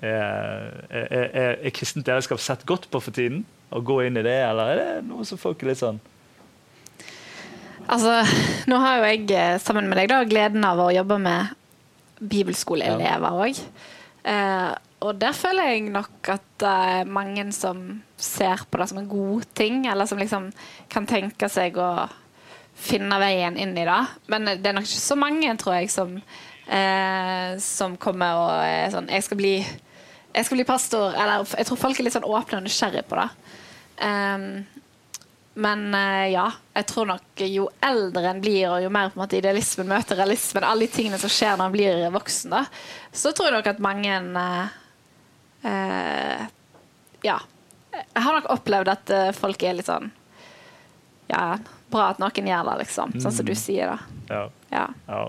[0.00, 3.42] er, er, er, er kristent lederskap sett godt på for tiden?
[3.68, 6.00] Å gå inn i det, eller er det noe som folk er litt sånn
[7.90, 8.20] Altså,
[8.70, 11.56] nå har jo jeg eh, sammen med deg da, gleden av å jobbe med
[12.20, 13.58] bibelskoleelever òg.
[14.30, 17.80] Eh, og der føler jeg nok at det er mange som
[18.20, 20.50] ser på det som en god ting, eller som liksom
[20.92, 22.06] kan tenke seg å
[22.80, 24.00] finne veien inn i det.
[24.30, 26.18] Men det er nok ikke så mange, tror jeg, som,
[26.68, 29.54] eh, som kommer og er sånn Jeg skal bli
[30.30, 31.14] jeg skal bli pastor.
[31.18, 33.28] Eller jeg tror folk er litt sånn åpne og nysgjerrige på det.
[34.00, 34.44] Um,
[35.54, 39.24] men uh, ja, jeg tror nok jo eldre en blir, og jo mer på en
[39.24, 42.64] måte idealismen møter realismen, alle de tingene som skjer når en blir voksen, da,
[43.12, 44.76] så tror jeg nok at mange uh,
[45.66, 46.46] uh,
[47.26, 47.40] Ja.
[47.90, 50.06] Jeg har nok opplevd at folk er litt sånn
[51.28, 51.58] Ja,
[51.90, 53.16] bra at noen gjør det, liksom.
[53.18, 53.58] Sånn som du mm.
[53.58, 54.44] sier, da.
[54.70, 54.84] Ja.
[55.10, 55.24] ja.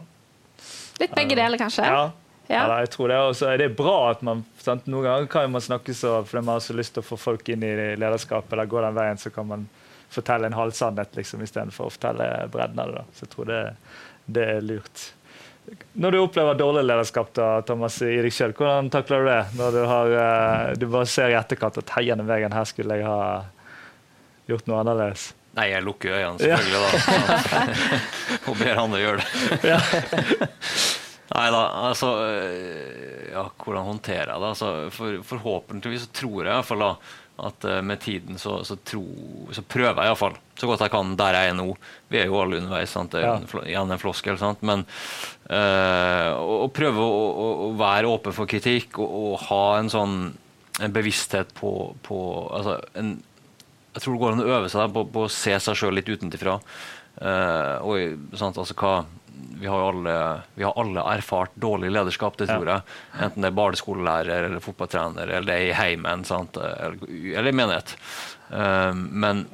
[1.02, 1.88] Litt begge deler, kanskje.
[1.90, 2.04] Ja.
[2.52, 2.62] Ja.
[2.68, 4.88] ja jeg tror det, også, er det bra at man sant?
[4.92, 7.50] Noen ganger kan man snakke så fordi man har så lyst til å få folk
[7.50, 9.68] inn i lederskapet, eller gå den veien, så kan man
[10.12, 13.02] fortelle en halv sannhet liksom, istedenfor å fortelle bredden av det.
[13.02, 13.15] Da.
[13.15, 13.63] Så jeg tror det,
[14.26, 15.04] det, er lurt.
[15.93, 19.41] Når du opplever dårlig lederskap da, Thomas, i deg selv, hvordan takler du det?
[19.60, 23.00] Når du, har, uh, du bare ser i etterkant at hei, gjennom veien her skulle
[23.00, 23.21] jeg ha
[24.50, 25.32] gjort noe annerledes.
[25.56, 27.62] Nei, jeg lukker øynene, selvfølgelig, da.
[28.47, 29.78] og ber andre gjøre det.
[31.32, 34.47] Nei da, altså øh, Ja, hvordan håndterer jeg det?
[34.50, 36.91] Altså, for, forhåpentligvis tror jeg i hvert fall da
[37.41, 39.04] at uh, med tiden så, så, tro,
[39.54, 41.65] så prøver jeg iallfall så godt jeg kan der jeg er nå.
[42.12, 42.91] Vi er jo alle underveis.
[42.93, 43.15] Sant?
[43.15, 43.63] Det er ja.
[43.65, 44.38] igjen en floskel.
[44.38, 44.62] Sant?
[44.67, 44.84] Men
[45.49, 50.15] øh, å, prøve å, å, å, være åpen for kritikk og, og ha en sånn
[50.82, 51.71] en bevissthet på,
[52.06, 52.17] på
[52.54, 53.15] altså en,
[53.95, 56.12] Jeg tror det går an å øve seg på, på å se seg sjøl litt
[56.13, 56.60] utenfra.
[57.17, 58.62] Uh, og sant?
[58.62, 59.01] Altså, hva
[59.62, 62.82] vi har, alle, vi har alle erfart dårlig lederskap, det tror jeg.
[63.21, 67.95] Enten det er barneskolelærer eller fotballtrener eller det er i heimen eller, eller i menighet.
[68.51, 69.45] Uh, men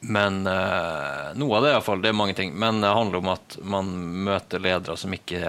[0.00, 2.00] men uh, noe av det iallfall.
[2.00, 2.54] Det er mange ting.
[2.56, 3.90] Men det handler om at man
[4.24, 5.42] møter ledere som ikke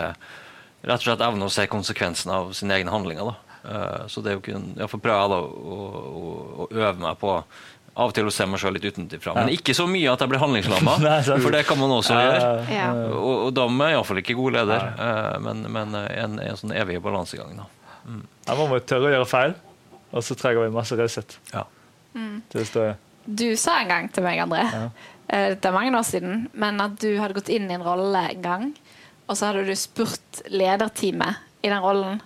[0.82, 3.32] rett og slett evner å se konsekvensen av sine egne handlinger.
[3.32, 4.08] Da.
[4.12, 6.32] så det er jo ikke, Iallfall prøver jeg da å, å,
[6.66, 7.36] å, øve meg på
[7.92, 9.34] av og til å se meg sjøl litt utenfra.
[9.36, 10.96] Men ikke så mye at jeg blir handlingslamma,
[11.44, 12.52] for det kan man også gjøre.
[12.72, 12.88] Ja.
[13.18, 16.60] Og, og, da er jeg iallfall ikke god leder, uh, men, men eh, en, en,
[16.60, 17.58] sånn evig balansegang.
[18.08, 18.24] Mm.
[18.48, 19.56] Ja, man må tørre å gjøre feil,
[20.12, 21.36] og så trenger vi masse raushet.
[21.52, 21.66] Ja.
[22.16, 22.40] Mm.
[23.28, 24.86] Du sa en gang til meg, André, ja.
[24.88, 28.24] uh, det er mange år siden, men at du hadde gått inn i en rolle
[28.32, 28.70] en gang,
[29.28, 32.22] og så hadde du spurt lederteamet i den rollen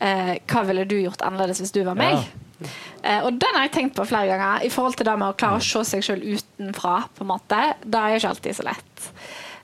[0.00, 2.14] hva ville du gjort annerledes hvis du var meg?
[2.16, 2.49] Ja.
[2.60, 5.36] Eh, og den har jeg tenkt på flere ganger i forhold til det med å
[5.38, 6.96] klare å se seg sjøl utenfra.
[7.16, 7.60] på en måte.
[7.84, 9.06] Det er jo ikke alltid så lett.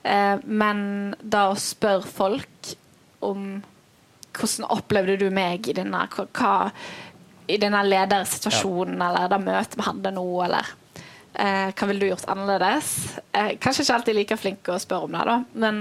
[0.06, 0.80] Eh, men
[1.20, 2.72] da å spørre folk
[3.26, 3.60] om
[4.36, 6.54] hvordan opplevde du meg i denne, hva,
[7.48, 9.08] i denne ledersituasjonen, ja.
[9.08, 10.68] eller det møtet vi hadde nå, eller
[11.32, 12.92] eh, hva ville du gjort annerledes?
[13.32, 15.80] Eh, kanskje ikke alltid like flink å spørre om det, da, men,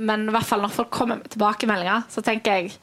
[0.00, 2.78] men i hvert fall når folk kommer med tilbakemeldinger, så tenker jeg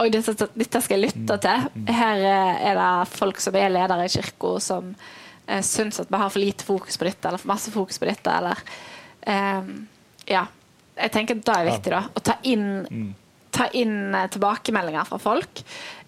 [0.00, 1.66] Oi, dette, dette, skal jeg lytte til.
[1.92, 6.20] Her eh, er det folk som er ledere i kirka, som eh, syns at vi
[6.22, 8.64] har for lite fokus på dette, eller for masse fokus på dette, eller
[9.28, 9.76] eh,
[10.30, 10.46] Ja.
[11.00, 12.00] Jeg tenker at det er viktig, da.
[12.12, 13.06] Å ta inn, mm.
[13.56, 15.62] ta inn eh, tilbakemeldinger fra folk.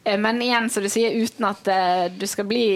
[0.04, 2.66] Eh, men igjen, som du sier, uten at eh, du skal bli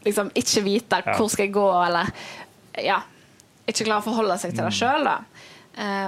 [0.00, 2.08] Liksom ikke vite hvor skal jeg gå, eller
[2.80, 3.02] Ja.
[3.68, 4.78] Ikke klare å forholde seg til det mm.
[4.78, 5.18] sjøl, da.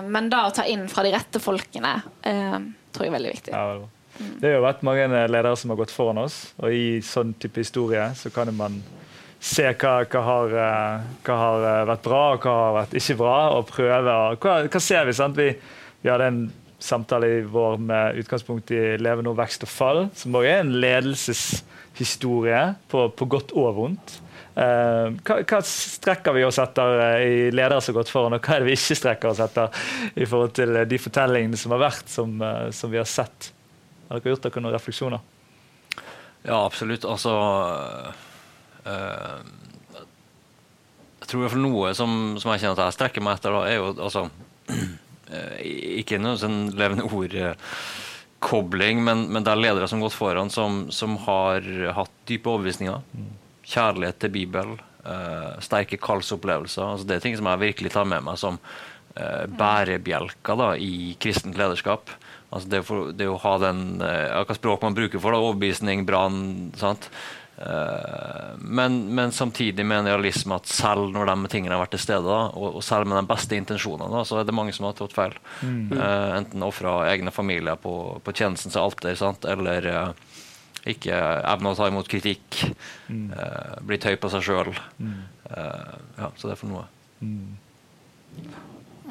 [0.09, 1.93] men da å ta inn fra de rette folkene
[2.93, 3.53] tror jeg er veldig viktig.
[3.57, 7.33] Ja, det har jo vært mange ledere som har gått foran oss, og i sånn
[7.41, 8.81] type historie så kan man
[9.43, 13.39] se hva, hva, har, eh, har, eh, vært bra og hva har vært ikke bra,
[13.57, 14.17] og prøve.
[14.39, 15.17] Hva, hva ser vi?
[15.19, 15.39] sant?
[15.39, 15.49] Vi,
[16.03, 16.43] vi hadde en
[16.83, 20.75] samtale i vår med utgangspunkt i Leve nå, vekst og fall, som også er en
[20.83, 24.19] ledelseshistorie på, på godt og vondt.
[24.53, 28.45] Uh, hva, hva, strekker vi oss etter uh, i ledere som har gått foran, og
[28.45, 29.73] hva er det vi ikke strekker oss etter
[30.13, 32.35] i forhold til uh, de fortellingene som har vært, som,
[32.77, 33.49] som, vi har sett?
[34.11, 35.21] Har dere gjort dere noen refleksjoner?
[36.43, 37.05] Ja, absolutt.
[37.07, 37.31] Altså
[38.83, 39.47] Jeg
[41.31, 43.87] tror for noe som, som, jeg kjenner at jeg strekker meg etter, da, er jo
[43.95, 44.27] altså
[46.03, 50.91] Ikke noe sånn levende ord-kobling, men, men, det er ledere som har gått foran, som,
[50.93, 51.65] som har
[51.97, 53.01] hatt dype overbevisninger.
[53.63, 54.81] Kjærlighet til Bibelen.
[55.03, 56.85] Uh, sterke kallsopplevelser.
[56.95, 61.17] Altså, det er ting som jeg virkelig tar med meg som uh, bærebjelker da, i
[61.23, 62.13] kristent lederskap.
[62.53, 66.05] Altså det, for, det, å ha den uh, Hva språk man bruker for det, overbevisning,
[66.09, 66.43] brann
[66.79, 67.09] sant?
[67.63, 72.03] Uh, men, men, samtidig med en realisme at selv når de tingene har vært til
[72.03, 74.89] stede, da, og, og, selv med de beste intensjonene, da, så er det mange som
[74.89, 75.37] har tatt feil.
[75.63, 75.93] Mm.
[75.95, 77.95] Uh, enten ofra egne familier på,
[78.25, 79.47] på tjenestens alter, sant?
[79.49, 79.89] eller
[80.89, 82.63] ikke evne å ta imot kritikk.
[83.13, 83.29] Mm.
[83.87, 84.73] blitt høy på seg sjøl.
[84.99, 85.21] Mm.
[85.53, 86.87] ja, så det er for noe.
[87.21, 87.59] Mm.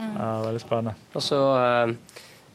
[0.02, 0.96] Ja, veldig spennende.
[1.14, 1.40] Og så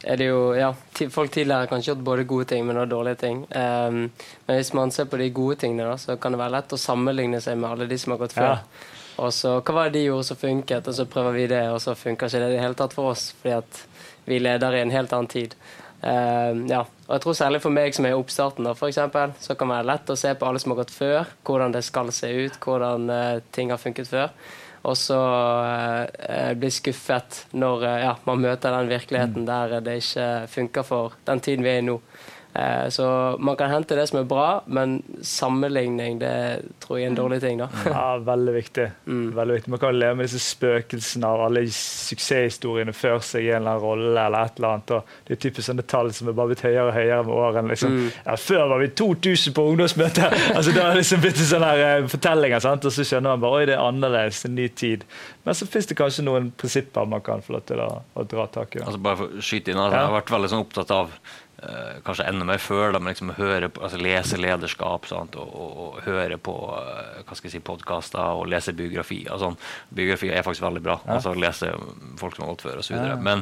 [0.03, 0.73] er det jo Ja,
[1.09, 3.41] folk tidligere har kanskje gjort både gode ting, men også dårlige ting.
[3.55, 4.11] Um,
[4.45, 6.81] men hvis man ser på de gode tingene, da, så kan det være lett å
[6.81, 8.53] sammenligne seg med alle de som har gått før.
[8.53, 8.93] Ja.
[9.17, 11.81] Og så, Hva var det de gjorde som funket, og så prøver vi det, og
[11.81, 13.81] så funker ikke det i det hele tatt for oss, fordi at
[14.27, 15.55] vi leder i en helt annen tid.
[16.03, 19.33] Uh, ja, og jeg tror Særlig for meg som er i oppstarten, da, for eksempel,
[19.39, 21.83] så kan det være lett å se på alle som har gått før, hvordan det
[21.87, 24.31] skal se ut, hvordan uh, ting har funket før
[24.87, 29.47] og så uh, bli skuffet når uh, ja, man møter den virkeligheten mm.
[29.49, 31.97] der det ikke funker for den tiden vi er i nå.
[32.57, 36.31] Eh, så man kan hente det som er bra, men sammenligning det
[36.81, 37.59] tror jeg er en dårlig ting.
[37.61, 37.67] da.
[37.85, 38.85] ja, Veldig viktig.
[39.05, 39.35] Mm.
[39.35, 39.71] veldig viktig.
[39.75, 43.83] Man kan leve med disse spøkelsene av alle suksesshistoriene før seg i en eller annen
[43.83, 44.25] rolle.
[44.25, 46.87] eller et eller annet, og Det er typisk sånne tall som er bare blitt høyere
[46.87, 47.73] og høyere med årene.
[47.75, 47.97] Liksom.
[47.97, 48.09] Mm.
[48.25, 50.33] Ja, før var vi 2000 på ungdomsmøte!
[50.57, 52.85] altså Det har liksom blitt sånne her, fortellinger, sant?
[52.89, 55.05] og så skjønner man bare oi, det er annerledes, en ny tid.
[55.45, 58.49] Men så fins det kanskje noen prinsipper man kan få lov til å, å dra
[58.49, 58.81] tak i.
[58.81, 60.01] Altså Bare for å skyte inn, altså, ja.
[60.01, 61.13] Jeg har vært veldig sånn opptatt av
[61.57, 65.55] Uh, kanskje enda mer før, da, men liksom høre på, altså lese lederskap sant, og,
[65.57, 69.33] og, og, høre på uh, hva skal jeg si, podkaster og lese biografier.
[69.41, 69.57] Sånn.
[69.89, 70.99] Biografier er faktisk veldig bra.
[71.07, 71.15] Ja.
[71.17, 71.71] altså Lese
[72.21, 72.93] folk som har gått før osv.
[72.99, 73.17] Ja.
[73.17, 73.41] Men,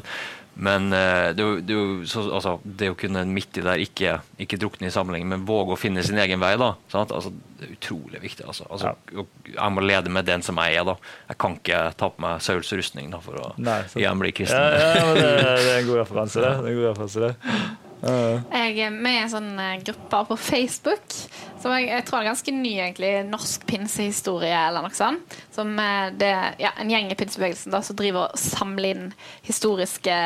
[0.56, 1.76] men uh, det, det,
[2.08, 4.16] så, altså, det, å kunne midt i der ikke,
[4.48, 7.76] ikke drukne i sammenheng, men våge å finne sin egen vei, da, altså, det er
[7.76, 8.48] utrolig viktig.
[8.48, 8.64] Altså.
[8.72, 9.26] altså ja.
[9.58, 10.88] Jeg må lede med den som jeg er.
[10.88, 10.96] da.
[11.34, 14.56] Jeg kan ikke ta på meg Sauls rustning da, for å Nei, igjen bli kristen.
[14.56, 16.54] Ja, det, det, er en god referanse, det.
[16.62, 17.84] det, er en god referanse, det.
[18.06, 21.16] Jeg er med i en sånn eh, gruppe på Facebook
[21.62, 23.12] som jeg, jeg, tror er ganske ny, egentlig.
[23.26, 25.38] Norsk pinsehistorie eller noe sånt.
[25.56, 29.08] Som eh, det, ja, en gjeng i pinsebevegelsen da, som driver og samler inn
[29.48, 30.18] historiske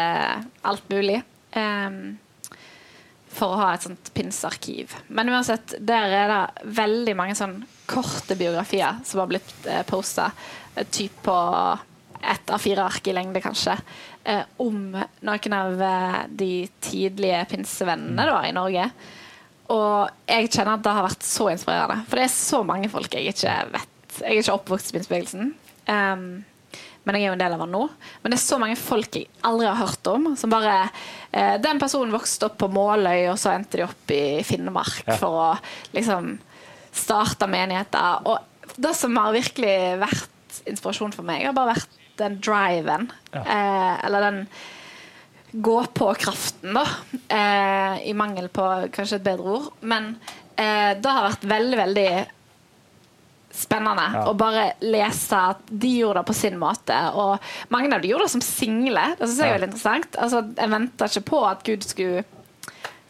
[0.68, 1.22] alt mulig.
[1.56, 2.18] Um,
[3.39, 4.98] for å ha et sånt pinsearkiv.
[5.08, 10.32] Men uansett, der er det veldig mange sånn korte biografier som har blitt eh, posta.
[10.92, 11.38] Typ på
[12.20, 13.78] ett av fire ark i lengde, kanskje
[14.30, 16.52] eh, om noen av eh, de
[16.84, 18.89] tidlige pinsevennene da, i Norge.
[19.70, 22.04] Og jeg kjenner at det har vært så inspirerende.
[22.10, 23.98] For det er så mange folk jeg ikke vet.
[24.20, 25.52] Jeg er ikke oppvokst i pinsebevegelsen.
[25.89, 26.24] Um,
[27.06, 27.84] men jeg er jo en del av den nå.
[28.22, 30.32] Men det er så mange folk jeg aldri har hørt om.
[30.38, 30.76] Som bare
[31.32, 35.18] eh, Den personen vokste opp på Måløy, og så endte de opp i Finnmark ja.
[35.22, 35.48] for å
[35.96, 36.36] liksom
[36.96, 38.26] starte menigheter.
[38.30, 43.44] Og det som har virkelig vært inspirasjon for meg, har bare vært den driven, ja.
[43.44, 44.44] eh, eller den
[45.52, 46.86] gå-på-kraften, da.
[47.28, 49.72] Eh, I mangel på kanskje et bedre ord.
[49.82, 50.12] Men
[50.56, 52.12] eh, det har vært veldig, veldig
[53.60, 54.24] spennende ja.
[54.30, 56.98] å bare lese at de gjorde det på sin måte.
[57.18, 59.08] Og mange av de gjorde det som single.
[59.18, 60.20] Det syns jeg er veldig interessant.
[60.22, 62.26] Altså, jeg venta ikke på at Gud skulle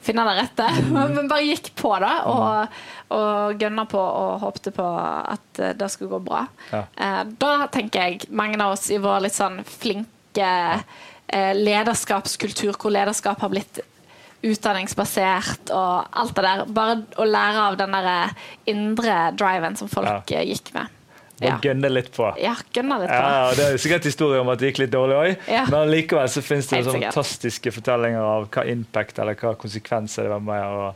[0.06, 0.70] finne det rette.
[0.88, 1.00] Mm.
[1.18, 2.80] Men bare gikk på det og,
[3.16, 6.46] og gønna på og håpte på at eh, det skulle gå bra.
[6.72, 6.84] Ja.
[6.96, 12.94] Eh, da tenker jeg mange av oss i vår litt sånn flinke eh, lederskapskultur, hvor
[12.96, 13.82] lederskap har blitt
[14.46, 16.64] utdanningsbasert og alt det der.
[16.72, 18.32] Bare å lære av den der
[18.72, 20.46] indre driven som folk ja.
[20.48, 20.96] gikk med.
[21.40, 21.60] Bare ja.
[21.70, 22.26] gønne litt på.
[22.42, 23.20] Ja, gønne litt på.
[23.20, 25.64] Ja, det er sikkert historie om at det gikk litt dårlig òg, ja.
[25.72, 30.44] men likevel så finnes det fantastiske fortellinger av hva impact eller hva konsekvenser det var
[30.44, 30.92] med å,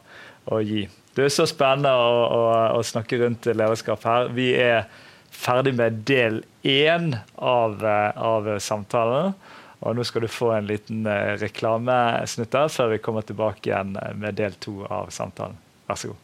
[0.51, 0.83] å gi.
[1.13, 2.43] Det er så spennende å, å,
[2.79, 4.31] å, snakke rundt lederskap her.
[4.33, 4.87] Vi er
[5.33, 9.35] ferdig med del én av, eh, av samtalen.
[9.83, 14.39] Og nå skal du få en liten eh, reklamesnutt før vi kommer tilbake igjen med
[14.39, 15.59] del to av samtalen.
[15.89, 16.22] Vær så god.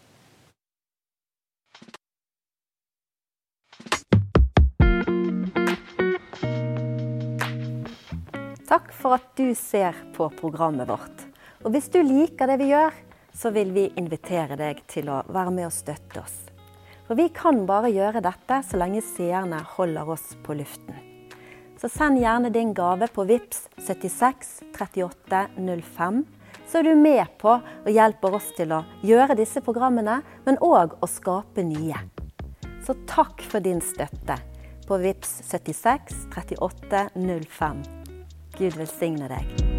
[8.69, 11.23] Takk for at du ser på programmet vårt.
[11.65, 12.93] Og hvis du liker det vi gjør,
[13.33, 16.35] så vil vi invitere deg til å være med og støtte oss.
[17.07, 21.01] For vi kan bare gjøre dette så lenge seerne holder oss på luften.
[21.81, 26.23] Så send gjerne din gave på VIPS 76 38 05.
[26.69, 30.93] Så er du med på og hjelper oss til å gjøre disse programmene, men òg
[31.01, 32.05] å skape nye.
[32.85, 34.37] Så takk for din støtte.
[34.89, 37.98] på VIPS 76 38 05.
[38.59, 39.78] Gud velsigne deg.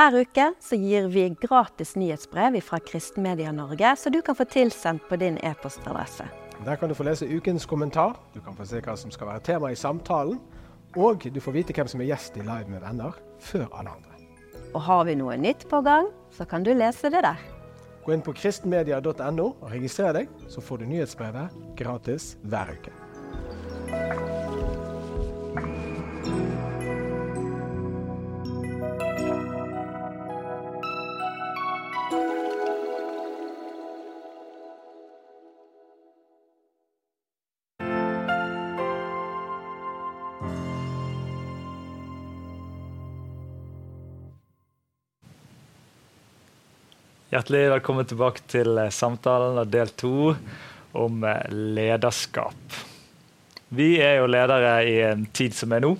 [0.00, 5.02] Hver uke så gir vi gratis nyhetsbrev fra Kristenmedia Norge, så du kan få tilsendt
[5.08, 6.24] på din e-postadresse.
[6.64, 9.44] Der kan du få lese ukens kommentar, du kan få se hva som skal være
[9.44, 10.40] tema i samtalen,
[10.96, 14.24] og du får vite hvem som er gjest i Live med venner før alle andre.
[14.72, 17.44] Og har vi noe nytt på gang, så kan du lese det der.
[18.00, 24.39] Gå inn på kristenmedia.no og registrer deg, så får du nyhetsbrevet gratis hver uke.
[47.30, 50.32] Hjertelig velkommen tilbake til eh, samtalen av del to
[50.98, 51.44] om eh,
[51.76, 52.78] lederskap.
[53.70, 55.92] Vi er jo ledere i en tid som er nå.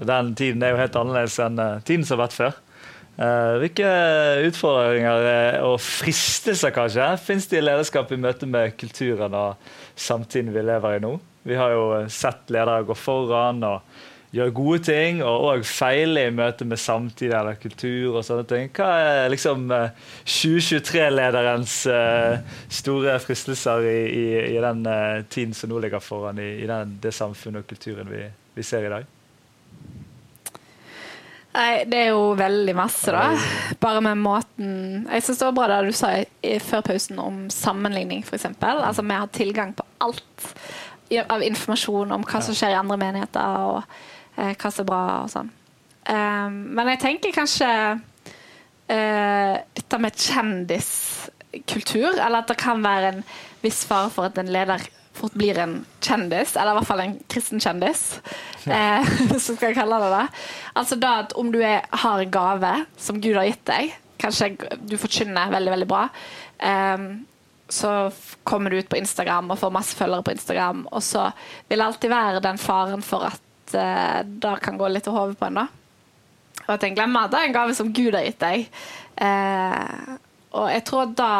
[0.00, 2.62] Og den tiden er jo helt annerledes enn eh, tiden som har vært før.
[3.16, 3.90] Hvilke
[4.44, 5.22] utfordringer
[5.64, 10.98] og fristelser kanskje finnes det i lederskap i møte med kulturen og samtiden vi lever
[10.98, 11.14] i nå?
[11.48, 13.96] Vi har jo sett ledere gå foran og
[14.36, 18.70] gjøre gode ting, og òg feile i møte med samtid eller kultur og sånne ting.
[18.76, 22.42] Hva er liksom 2023-lederens uh, eh, uh,
[22.80, 26.86] store fristelser i, i, i den uh, tiden som nå ligger foran, i, i den,
[27.02, 28.22] det samfunnet og kulturen vi,
[28.56, 29.04] vi ser i dag?
[31.56, 33.30] Nei, det er jo veldig masse, da.
[33.80, 37.46] Bare med måten Jeg syns det var bra det du sa i, før pausen om
[37.52, 38.44] sammenligning, f.eks.
[38.60, 40.44] Altså vi har tilgang på alt
[41.30, 43.58] av informasjon om hva som skjer i andre menigheter.
[43.70, 43.86] og eh,
[44.36, 45.50] hva som er bra og sånn.
[46.06, 53.24] Um, men jeg tenker kanskje uh, dette med kjendiskultur, eller at det kan være en
[53.64, 54.84] viss fare for at en leder
[55.16, 58.02] fort blir en kjendis, eller i hvert fall en kristen kjendis,
[58.66, 58.76] ja.
[58.76, 60.26] eh, hvis du skal kalle det det.
[60.76, 64.52] Altså da at om du er, har en gave som Gud har gitt deg, kanskje
[64.84, 66.02] du forkynner veldig, veldig bra,
[66.68, 67.08] eh,
[67.72, 67.94] så
[68.46, 71.30] kommer du ut på Instagram og får masse følgere på Instagram, og så
[71.66, 73.42] vil det alltid være den faren for at
[73.74, 75.60] uh, det kan gå litt til hodet på en.
[75.62, 75.66] da.
[76.66, 78.66] Og at en glemmer at det er en gave som Gud har gitt deg.
[79.16, 80.16] Uh,
[80.56, 81.32] og jeg tror da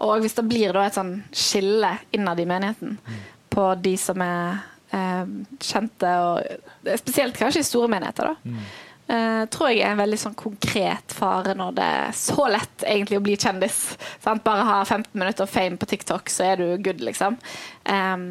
[0.00, 3.16] Og hvis det blir da et sånn skille innad i menigheten mm.
[3.52, 4.60] på de som er
[4.94, 5.26] uh,
[5.60, 8.38] kjente, og spesielt kanskje i store menigheter, da.
[8.44, 8.62] Mm.
[9.10, 13.18] Uh, tror jeg er en veldig sånn konkret fare når det er så lett egentlig
[13.18, 13.80] å bli kjendis.
[14.22, 14.44] Sant?
[14.46, 17.36] Bare ha 15 minutter fame på TikTok, så er du good, liksom.
[17.84, 18.28] Um,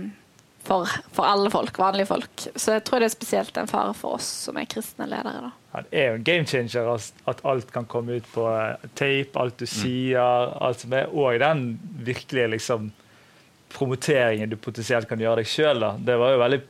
[0.70, 2.48] for, for, alle folk, vanlige folk.
[2.56, 5.50] Så jeg tror det er spesielt en fare for oss som er kristne ledere.
[5.74, 6.92] Ja, det er jo en game changer
[7.32, 9.72] at alt kan komme ut på eh, tape, alt du mm.
[9.74, 10.54] sier.
[10.62, 11.64] alt som er, Og den
[12.06, 12.92] virkelige liksom,
[13.74, 15.88] promoteringen du potensielt kan gjøre deg sjøl.
[16.06, 16.62] Det var jo veldig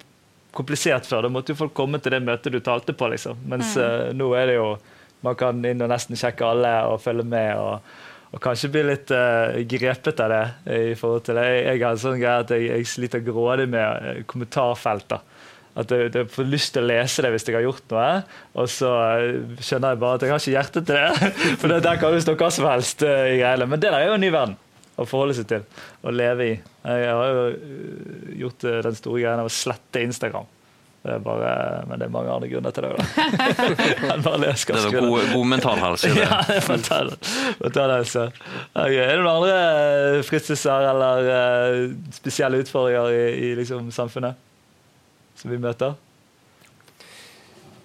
[0.56, 1.28] komplisert før.
[1.28, 3.12] Da måtte jo folk komme til det møtet du talte på.
[3.12, 3.44] liksom.
[3.52, 3.84] Mens mm.
[3.84, 4.72] uh, nå er det jo
[5.20, 7.58] Man kan inn og nesten sjekke alle og følge med.
[7.60, 7.82] og
[8.30, 10.44] og kanskje bli litt uh, grepet av det.
[10.92, 11.46] i forhold til det.
[11.50, 15.24] Jeg, jeg har en sånn greie at jeg, jeg sliter grådig med uh, kommentarfelter.
[15.80, 18.10] At jeg, jeg, får lyst til å lese det hvis jeg har gjort noe,
[18.60, 21.34] og så uh, skjønner jeg bare at jeg har ikke hjerte til det.
[21.62, 23.70] For det, der kan jo stå hva som helst i greiene.
[23.72, 24.58] Men det der er jo en ny verden
[25.00, 25.66] å forholde seg til
[26.04, 26.56] og leve i.
[26.60, 27.44] Jeg har jo
[28.44, 30.48] gjort den store greia av å slette Instagram.
[31.00, 31.52] Det er bare,
[31.88, 32.90] men det er mange andre grunner til det.
[33.00, 36.10] det er god, god mental helse.
[36.16, 36.26] Det.
[36.26, 37.14] ja, mental,
[37.62, 38.26] mental helse.
[38.74, 39.00] Okay.
[39.06, 39.56] Er det noen andre
[40.18, 44.36] eh, fristelser eller uh, spesielle utfordringer i, i liksom, samfunnet
[45.40, 45.96] som vi møter?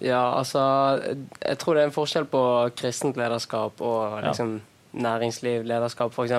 [0.03, 0.61] Ja, altså
[1.39, 2.43] Jeg tror det er en forskjell på
[2.75, 5.01] kristent lederskap og liksom, ja.
[5.07, 6.35] næringsliv, lederskap, f.eks.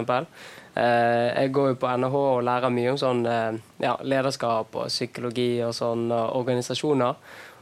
[0.76, 4.90] Eh, jeg går jo på NHH og lærer mye om sånn eh, ja, lederskap og
[4.92, 7.16] psykologi og sånn og organisasjoner.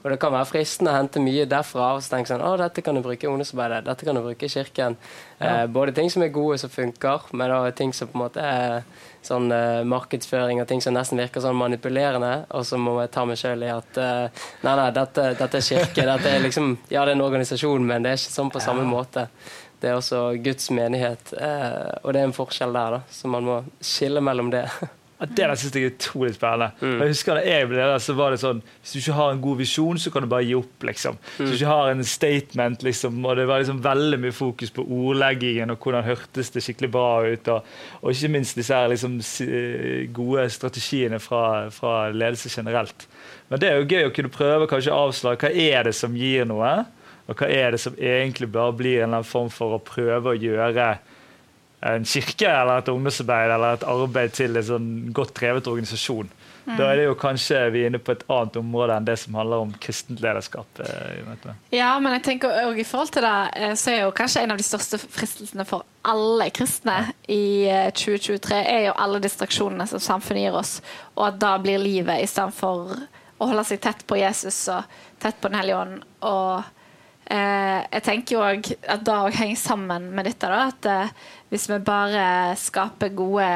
[0.05, 2.83] Og det kan være fristende å hente mye derfra og så tenke sånn, å, dette
[2.85, 4.99] kan du bruke i ungdomsarbeidet, dette kan du bruke i kirken.
[5.39, 5.63] Ja.
[5.63, 8.45] Eh, både ting som er gode, som funker, men også ting som på en måte
[8.45, 8.83] er
[9.25, 12.33] sånn uh, markedsføring og ting som nesten virker sånn manipulerende.
[12.53, 15.65] Og så må jeg ta meg sjøl i at uh, nei, nei, dette, dette, er
[15.65, 16.05] kirke.
[16.11, 18.85] Dette er liksom, ja, det er en organisasjon, men det er ikke sånn på samme
[18.89, 19.31] måte.
[19.85, 23.45] Det er også Guds menighet, eh, og det er en forskjell der, da, så man
[23.45, 24.65] må skille mellom det.
[25.15, 26.73] Ja, Det der synes jeg er utrolig spennende.
[26.83, 29.43] Jeg husker da jeg ble der, så var det sånn Hvis du ikke har en
[29.45, 30.83] god visjon, så kan du bare gi opp.
[30.89, 31.21] liksom.
[31.37, 34.83] Hvis du ikke har en statement, liksom, og det var liksom veldig mye fokus på
[34.83, 37.71] ordleggingen og hvordan hørtes det skikkelig bra ut, og,
[38.03, 39.15] og ikke minst disse her liksom
[40.19, 43.07] gode strategiene fra, fra ledelse generelt.
[43.53, 46.43] Men det er jo gøy å kunne prøve kanskje avsløre hva er det som gir
[46.51, 46.75] noe,
[47.27, 50.89] og hva er det som egentlig bare blir en form for å prøve å gjøre
[51.85, 56.31] en kirke eller et ungdomsarbeid eller et arbeid til en sånn godt drevet organisasjon.
[56.65, 59.35] Da er det jo kanskje vi er inne på et annet område enn det som
[59.37, 60.81] handler om kristent lederskap.
[61.51, 61.59] eh.
[61.77, 64.55] Ja, men jeg tenker også i forhold til det, eh, så er jo kanskje en
[64.55, 66.97] av de største fristelsene for alle kristne
[67.29, 70.79] i eh, 2023 er jo alle distraksjonene som samfunnet gir oss,
[71.19, 72.97] og at da blir livet istedenfor
[73.37, 74.89] å holde seg tett på Jesus og
[75.21, 76.01] tett på Den hellige ånd.
[76.25, 76.73] Og eh,
[77.25, 80.69] jeg tenker jo òg at da òg henger sammen med dette, da.
[80.69, 81.13] At eh,
[81.55, 83.47] hvis vi bare skaper gode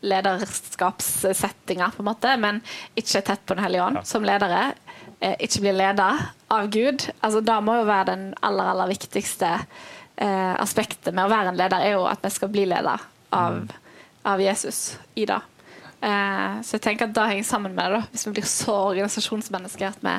[0.00, 2.62] lederskapssettinger, på en måte, men
[2.96, 4.72] ikke er tett på Den hellige ånd som ledere,
[5.20, 6.08] eh, ikke blir leda
[6.52, 11.32] av Gud, altså da må jo være den aller, aller viktigste eh, aspektet med å
[11.32, 12.98] være en leder, er jo at vi skal bli leda
[13.32, 13.62] av,
[14.28, 15.40] av Jesus i det.
[16.02, 18.74] Eh, så jeg tenker at da henger sammen med det, da, hvis vi blir så
[18.90, 20.16] organisasjonsmennesker at vi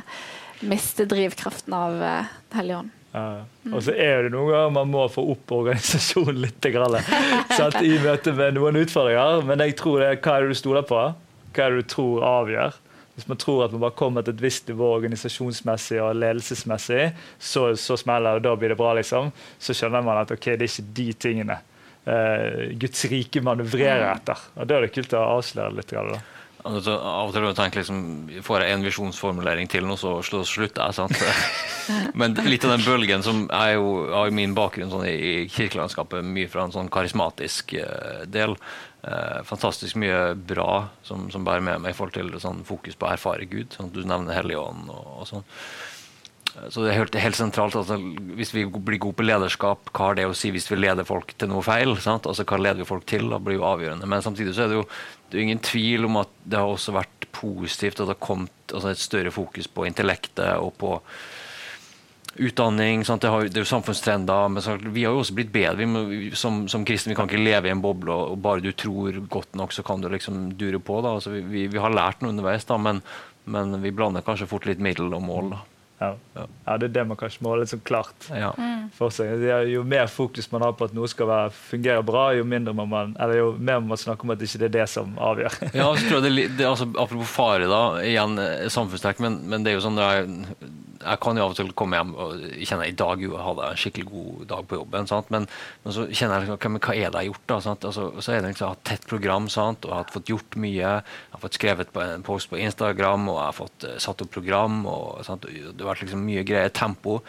[0.70, 2.94] mister drivkraften av eh, Den hellige ånd.
[3.14, 3.26] Ja.
[3.70, 6.98] Og så er det noen ganger man må få opp organisasjonen litt grann,
[7.54, 9.44] sant, i møte med noen utfordringer.
[9.46, 11.04] Men jeg tror det er hva er det du stoler på?
[11.54, 12.80] Hva er det du tror avgjør?
[13.14, 17.68] Hvis man tror at man bare kommer til et visst nivå organisasjonsmessig og ledelsesmessig, så,
[17.78, 19.30] så smeller det, og da blir det bra, liksom.
[19.62, 21.60] Så skjønner man at ok, det er ikke de tingene
[22.10, 24.42] uh, Guds rike manøvrerer etter.
[24.58, 25.94] Og Da er det kult å avsløre litt.
[25.94, 26.24] grann, Da.
[26.64, 27.98] Altså, av og til jeg tenkt liksom,
[28.46, 30.96] Får jeg en visjonsformulering til nå, så slutter jeg.
[30.96, 31.20] sant?
[32.20, 36.52] Men litt av den bølgen som er jo, har min bakgrunn sånn, i kirkelandskapet, mye
[36.52, 38.56] fra en sånn karismatisk uh, del.
[39.04, 43.10] Uh, fantastisk mye bra som, som bærer med meg i forhold til sånn, fokus på
[43.10, 43.76] å erfare Gud.
[43.76, 45.50] Sånn, du nevner Helligånden og, og sånn.
[46.70, 47.96] Så det er helt, helt sentralt altså,
[48.38, 51.34] Hvis vi blir gode på lederskap, hva har det å si hvis vi leder folk
[51.40, 51.96] til noe feil?
[52.04, 52.28] Sant?
[52.30, 53.26] Altså, hva leder vi folk til?
[53.32, 54.10] Da blir jo avgjørende.
[54.10, 54.86] Men samtidig så er det jo
[55.34, 58.74] det er ingen tvil om at det har også vært positivt at det har kommet
[58.74, 60.92] altså, et større fokus på intellektet og på
[62.36, 63.02] utdanning.
[63.02, 64.52] Det, har, det er jo samfunnstrender.
[64.54, 65.88] Men så, vi har jo også blitt bedre.
[65.90, 69.18] Vi som, som kristne vi kan ikke leve i en boble, og, bare du tror
[69.26, 71.02] godt nok, så kan du liksom dure på.
[71.02, 73.02] Altså, vi, vi har lært noe underveis, da, men,
[73.50, 75.56] men vi blander kanskje fort litt middel og mål.
[75.56, 75.64] Da.
[76.02, 76.16] Ja.
[76.36, 76.46] Ja.
[76.82, 78.50] Det er det man kanskje må ha litt sånn klart Ja.
[78.98, 79.40] for seg.
[79.72, 82.86] Jo mer fokus man har på at noe skal være, fungere bra, jo, mindre må
[82.90, 85.60] man, eller jo mer må man snakke om at det ikke er det som avgjør.
[85.80, 89.64] Ja, så tror jeg det, det, altså, Apropos fare, da, igjen eh, samfunnstrekk, men, men
[89.64, 90.28] det er jo sånn det er,
[91.04, 93.76] jeg kan jo av og til komme hjem og kjenne i dag jo, hadde jeg
[93.76, 95.10] en skikkelig god dag på jobben.
[95.36, 95.48] Men,
[95.84, 97.46] men så kjenner jeg liksom, hva, men er det jeg har gjort?
[97.52, 97.60] da?
[97.68, 97.88] Sant?
[97.90, 99.86] Altså, så er det liksom, Jeg har hatt tett program sant?
[99.86, 100.94] og jeg har fått gjort mye.
[100.94, 104.26] Jeg har fått skrevet på en post på Instagram og jeg har fått uh, satt
[104.26, 104.84] opp program.
[104.90, 105.48] og sant?
[105.50, 107.20] Det har vært liksom mye greier tempo.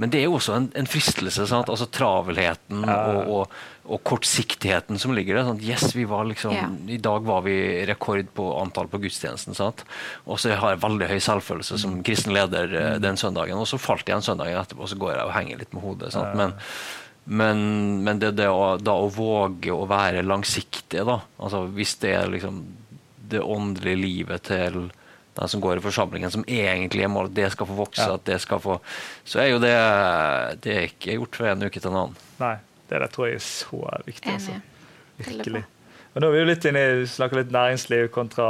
[0.00, 1.46] Men det er jo også en, en fristelse.
[1.50, 1.70] Sant?
[1.72, 3.60] Altså Travelheten og, og,
[3.90, 5.48] og kortsiktigheten som ligger der.
[5.48, 6.70] Sånn, Yes, vi var liksom, yeah.
[6.94, 7.56] I dag var vi
[7.90, 9.56] rekord på antall på gudstjenesten.
[9.58, 9.82] Sant?
[10.30, 13.58] Og så har jeg veldig høy selvfølelse som kristen leder eh, den søndagen.
[13.58, 15.82] Og så falt jeg en søndagen etterpå, og så går jeg og henger litt med
[15.88, 16.12] hodet.
[16.14, 16.38] Sant?
[16.38, 16.54] Men,
[17.40, 17.64] men,
[18.06, 21.20] men det, det å, da å våge å være langsiktig, da.
[21.42, 22.62] Altså, hvis det er liksom
[23.30, 24.88] det åndelige livet til
[25.38, 28.16] den som går i forsamlingen, som egentlig er målet, det skal få vokse, Ja.
[28.18, 28.80] at det skal få
[29.24, 29.70] Så er jo det
[30.64, 32.16] Det er ikke gjort fra en uke til en annen.
[32.40, 32.56] Nei,
[32.90, 34.36] det der tror jeg er så viktig.
[34.36, 34.60] Altså.
[35.20, 35.64] Virkelig.
[36.10, 38.46] Og nå er vi jo litt inne i snakker litt næringsliv kontra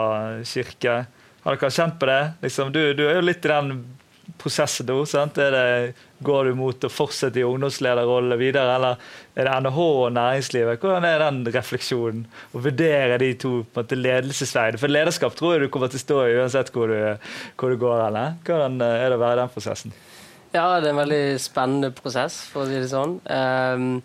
[0.48, 1.00] kirke.
[1.44, 2.20] Har dere kjent på det?
[2.44, 3.74] Liksom, du, du er jo litt i den
[4.40, 4.96] prosessen nå.
[5.08, 5.38] sant?
[5.40, 5.64] Er det,
[6.24, 9.00] går du mot å fortsette i ungdomslederrolle videre, eller
[9.34, 10.80] er det NHH og næringslivet?
[10.80, 12.24] Hvordan er den refleksjonen?
[12.54, 14.80] Å vurdere de to på en måte ledelsesveiene.
[14.80, 17.28] For lederskap tror jeg du kommer til å stå i uansett hvor du,
[17.60, 18.06] hvor du går.
[18.08, 18.40] Eller?
[18.46, 19.96] Hvordan eh, er det å være i den prosessen?
[20.50, 23.20] Ja, det er en veldig spennende prosess, for å si det sånn.
[23.30, 24.00] Ehm,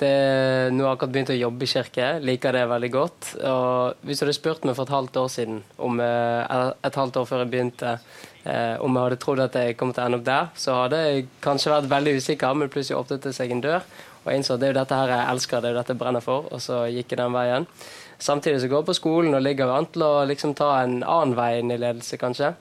[0.00, 3.28] det, nå har jeg akkurat begynt å jobbe i kirke, liker det veldig godt.
[3.48, 7.20] Og hvis du hadde spurt meg for et halvt år siden, om, eh, et halvt
[7.20, 7.98] år før jeg begynte,
[8.44, 11.02] eh, om jeg hadde trodd at jeg kom til å ende opp der, så hadde
[11.02, 13.82] jeg kanskje vært veldig usikker, men plutselig åpnet det seg en dør.
[14.24, 15.94] Og jeg innså at det er jo dette her jeg elsker, det er jo dette
[15.94, 17.66] jeg brenner for, og så gikk jeg den veien.
[18.18, 21.36] Samtidig så går jeg på skolen og ligger an til å liksom ta en annen
[21.36, 22.54] vei inn i ledelse, kanskje.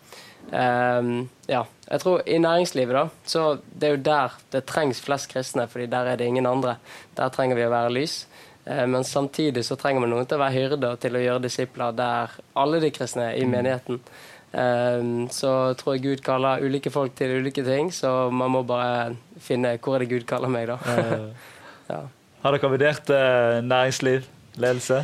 [0.52, 5.30] Ehm, ja, jeg tror i næringslivet, da, så det er jo der det trengs flest
[5.32, 6.78] kristne, fordi der er det ingen andre.
[7.18, 8.24] Der trenger vi å være lys.
[8.66, 11.46] Eh, men samtidig så trenger vi noen til å være hyrde og til å gjøre
[11.46, 14.02] disipler der alle de kristne er i menigheten.
[14.56, 19.16] Ehm, så tror jeg Gud kaller ulike folk til ulike ting, så man må bare
[19.44, 20.78] finne hvor er det Gud kaller meg, da.
[21.90, 22.04] ja.
[22.46, 24.28] Har dere vurdert eh, næringsliv,
[24.62, 25.00] ledelse?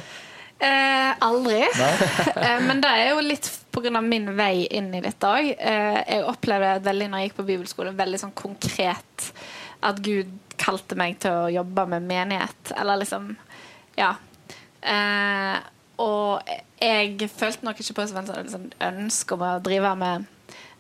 [0.62, 1.64] Eh, aldri.
[2.46, 4.02] eh, men det er jo litt pga.
[4.02, 5.52] min vei inn i dette òg.
[5.58, 9.32] Eh, jeg opplevde veldig når jeg gikk på bibelskole, veldig sånn konkret
[9.82, 12.74] at Gud kalte meg til å jobbe med menighet.
[12.78, 13.36] Eller liksom
[13.98, 14.16] Ja.
[14.82, 15.60] Eh,
[16.02, 16.42] og
[16.82, 20.26] jeg følte nok ikke på et sånn liksom, ønske om å drive med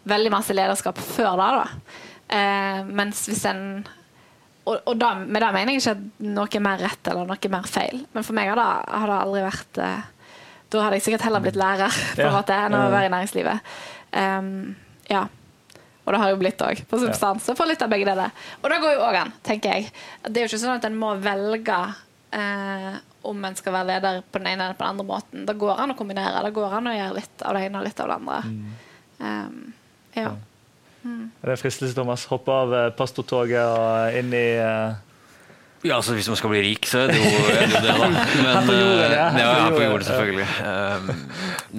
[0.09, 1.49] veldig masse lederskap før da.
[1.61, 1.97] da.
[2.31, 3.83] Eh, mens hvis en
[4.61, 7.51] og, og da, med det mener jeg ikke at noe er mer rett eller noe
[7.53, 8.03] mer feil.
[8.13, 10.10] Men for meg har det, har det aldri vært eh,
[10.71, 13.71] Da hadde jeg sikkert heller blitt lærer på en måte enn å være i næringslivet.
[14.15, 14.73] Um,
[15.11, 15.25] ja.
[16.01, 17.45] Og det har jo blitt òg, på substans.
[17.45, 18.33] Så får litt av begge deler.
[18.61, 19.91] Og det går jo òg an, tenker jeg.
[20.25, 21.77] Det er jo ikke sånn at en må velge
[22.33, 22.95] eh,
[23.29, 25.43] om en skal være leder på den ene eller på den andre måten.
[25.45, 26.41] Det går an å kombinere.
[26.47, 28.39] Det går an å gjøre litt av det ene og litt av det andre.
[29.21, 29.61] Um,
[30.17, 30.33] ja.
[31.05, 32.25] Er det en fristelse, Thomas?
[32.29, 34.99] Hoppe av eh, pastortoget og inn i eh,
[35.81, 38.09] Ja, altså Hvis man skal bli rik, så er det jo det, da.
[38.45, 39.23] Men, på jorden, eh, ja.
[39.33, 39.47] ja.
[39.63, 40.47] Her på her jorden, selvfølgelig.
[40.61, 41.07] Um,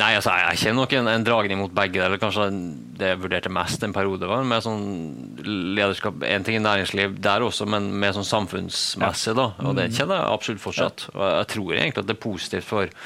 [0.00, 2.00] nei, altså, jeg, kjenner nok en, en dragning mot begge.
[2.02, 2.48] Eller kanskje
[2.98, 4.82] det jeg vurderte mest en periode, var med sånn
[5.76, 9.52] lederskap En ting i næringsliv der også, men med sånn samfunnsmessig, da.
[9.62, 11.06] Og det kjenner jeg absolutt fortsatt.
[11.14, 12.96] Og jeg tror egentlig at det er positivt for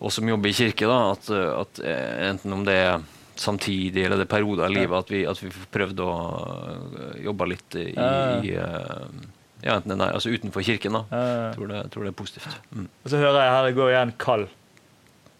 [0.00, 3.04] oss som jobber i kirke, da, at, at eh, enten om det er
[3.40, 6.08] samtidig eller det er perioder i livet, at vi, at vi får prøvd å
[7.28, 8.56] jobbe litt i, i
[9.62, 10.96] ja, enten den er, altså utenfor kirken.
[10.96, 11.04] da.
[11.10, 12.56] Jeg tror det, jeg tror det er positivt.
[12.70, 12.88] Mm.
[12.88, 14.48] Og så hører jeg her det går igjen kall.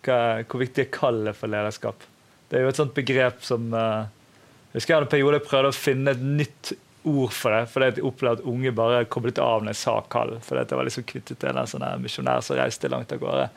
[0.05, 2.07] Hvor viktig er kallet for lederskap?
[2.51, 4.09] Det er jo et sånt begrep som uh,
[4.71, 6.73] Jeg husker jeg en periode jeg prøvde å finne et nytt
[7.09, 7.69] ord for det.
[7.73, 10.35] fordi jeg opplevde at unge bare koblet av når jeg sa kall.
[10.45, 13.49] fordi jeg var liksom knyttet til en sånn misjonær som reiste langt av gårde.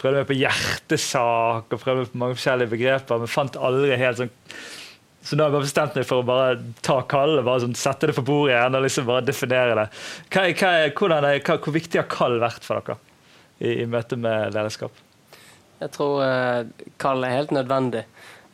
[0.00, 4.20] Prøvde meg på hjertesak og prøvde meg på mange forskjellige begreper, men fant aldri helt
[4.20, 4.34] sånn
[5.22, 8.10] så nå har jeg bare bestemt meg for å bare ta kallet, bare sånn, sette
[8.10, 9.86] det på bordet igjen og liksom bare definere det.
[10.34, 12.98] Hva, hva, hvordan hva, hvor viktig har kall vært for dere
[13.62, 14.98] i, i møte med lederskap?
[15.82, 18.02] Jeg tror uh, kall er helt nødvendig.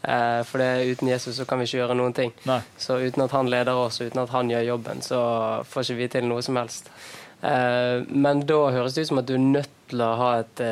[0.04, 2.34] Uh, for det, uten Jesus så kan vi ikke gjøre noen ting.
[2.48, 2.60] Nei.
[2.80, 5.22] Så uten at han leder oss, og uten at han gjør jobben, så
[5.68, 6.92] får ikke vi til noe som helst.
[7.40, 10.62] Uh, men da høres det ut som at du er nødt til å ha et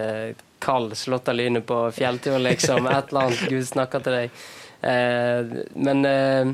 [0.60, 2.84] kall slått av lynet på fjelltur, liksom.
[2.92, 4.46] Et eller annet Gud snakker til deg.
[4.80, 6.52] Eh, men eh,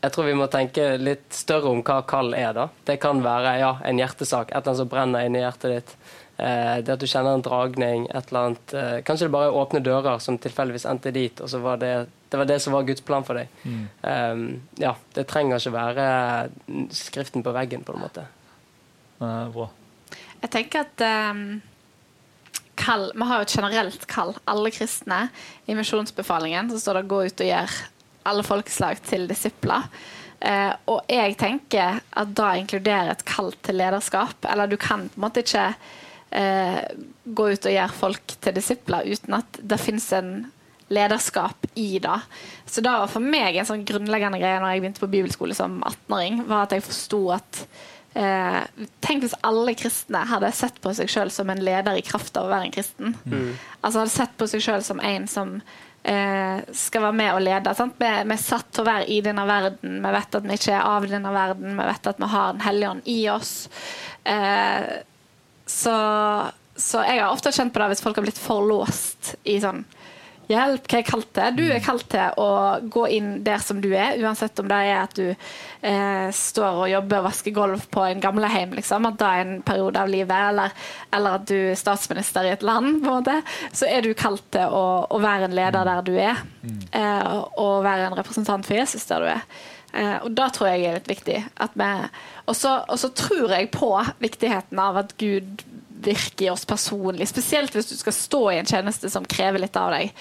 [0.00, 2.68] jeg tror vi må tenke litt større om hva kall er, da.
[2.88, 5.94] Det kan være ja, en hjertesak, et eller annet som brenner inni hjertet ditt.
[6.40, 9.58] Eh, det at du kjenner en dragning, et eller annet eh, Kanskje det bare er
[9.60, 11.94] åpne dører som tilfeldigvis endte dit, og så var det
[12.30, 13.50] det var det som var Guds plan for deg.
[14.06, 14.42] Eh,
[14.78, 16.04] ja, det trenger ikke være
[16.94, 18.22] skriften på veggen, på en måte.
[19.20, 19.66] Eh, bra.
[20.40, 21.60] Jeg tenker at ehm,
[22.80, 24.34] kall, Vi har jo et generelt kall.
[24.50, 25.28] Alle kristne.
[25.66, 27.76] I misjonsbefalingen så står det 'gå ut og gjør
[28.24, 29.88] alle folkeslag til disipler'.
[30.40, 34.36] Eh, og jeg tenker at da inkluderer et kall til lederskap.
[34.48, 35.74] Eller du kan på en måte ikke
[36.32, 36.80] eh,
[37.26, 40.50] gå ut og gjøre folk til disipler uten at det finnes en
[40.90, 42.18] lederskap i det.
[42.66, 45.78] Så det var for meg en sånn grunnleggende greie når jeg begynte på bibelskole som
[45.84, 47.64] 18-åring, var at jeg forsto at
[48.14, 52.36] Eh, tenk hvis alle kristne hadde sett på seg sjøl som en leder i kraft
[52.40, 53.14] av å være en kristen.
[53.80, 55.52] Altså hadde sett på seg sjøl som en som
[56.02, 57.74] eh, skal være med og lede.
[57.78, 57.94] Sant?
[58.00, 60.00] Vi, vi er satt til å være i denne verden.
[60.02, 61.78] Vi vet at vi ikke er av denne verden.
[61.78, 63.54] Vi vet at vi har Den hellige ånd i oss.
[64.24, 64.90] Eh,
[65.70, 65.96] så,
[66.74, 69.84] så jeg har ofte kjent på det hvis folk har blitt for låst i sånn
[70.50, 71.58] Hjelp, hva er jeg kalt til?
[71.60, 72.48] Du er kalt til å
[72.90, 76.90] gå inn der som du er, uansett om det er at du eh, står og
[76.90, 80.34] jobber og vasker gulv på en gamlehjem, liksom, at det er en periode av livet,
[80.50, 80.74] eller,
[81.14, 83.36] eller at du er statsminister i et land, på en måte,
[83.70, 86.42] så er du kalt til å, å være en leder der du er,
[86.98, 89.46] eh, og være en representant for Jesus der du er.
[89.92, 91.38] Eh, og da tror jeg er litt viktig.
[92.50, 93.90] Og så tror jeg på
[94.22, 95.64] viktigheten av at Gud
[96.04, 97.28] virker i oss personlig.
[97.30, 100.12] Spesielt hvis du skal stå i en tjeneste som krever litt av deg.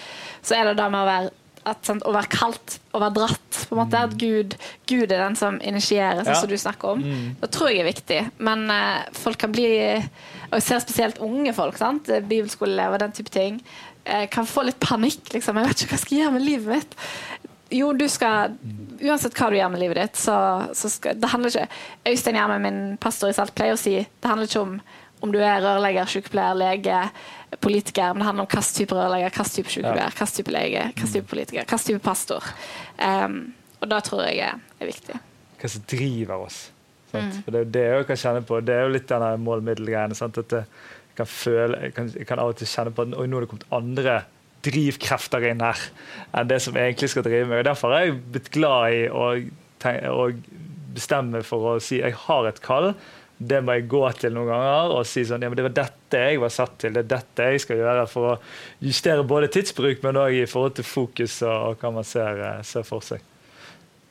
[0.41, 1.31] Så er det det med å være,
[1.69, 3.59] at, sant, å være kalt, å være dratt.
[3.69, 4.55] på en måte, At Gud,
[4.87, 6.39] Gud er den som initierer, sånn Ja.
[6.41, 7.03] som du snakker om.
[7.41, 8.19] Det tror jeg er viktig.
[8.39, 9.67] Men uh, folk kan bli
[10.49, 12.07] Og jeg ser spesielt unge folk, sant?
[12.27, 13.61] bibelskoleelever, den type ting,
[14.09, 15.27] Uh, kan få litt panikk.
[15.33, 15.57] liksom.
[15.59, 16.95] Jeg vet ikke hva jeg skal gjøre med livet mitt.
[17.69, 18.55] Jo, du skal
[19.03, 20.33] Uansett hva du gjør med livet ditt, så,
[20.73, 21.67] så skal Det handler ikke
[22.09, 24.73] Øystein Gjerme, min pastor i Salt, pleier å si det handler ikke om
[25.21, 27.03] om du er rørlegger, sykepleier, lege,
[27.59, 31.13] politiker, men det handler om hvilken type rørlegger, hvilken type sykepleier, hvilken type lege, hvilken
[31.13, 32.51] type politiker, hvilken type pastor.
[32.97, 33.39] Um,
[33.79, 35.19] og det tror jeg er, er viktig.
[35.59, 36.59] Hva som driver oss.
[37.11, 37.39] Sant?
[37.43, 38.59] For det, er jo det jeg kan kjenne på.
[38.61, 40.17] Det er jo litt denne mål-middel-greiene.
[40.27, 40.65] At jeg,
[41.17, 43.49] kan føle, jeg, kan, jeg kan av og til kjenne på at nå er det
[43.51, 44.19] kommet andre
[44.67, 45.81] drivkrefter inn her
[46.35, 47.61] enn det som egentlig skal drive meg.
[47.61, 49.29] Og Derfor har jeg blitt glad i å,
[49.83, 50.27] tenke, å
[50.95, 52.91] bestemme for å si jeg har et kall.
[53.39, 56.23] Det må jeg gå til noen ganger og si sånn ja, men det var dette
[56.25, 58.37] jeg var satt til, det er dette jeg skal gjøre for å
[58.83, 62.83] justere både tidsbruk, men òg i forhold til fokus og, hva man ser, eh, ser
[62.87, 63.23] for seg.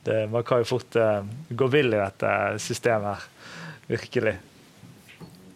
[0.05, 2.31] Det, man kan jo fort uh, gå vill i dette
[2.63, 3.25] systemet her.
[3.89, 4.35] Virkelig.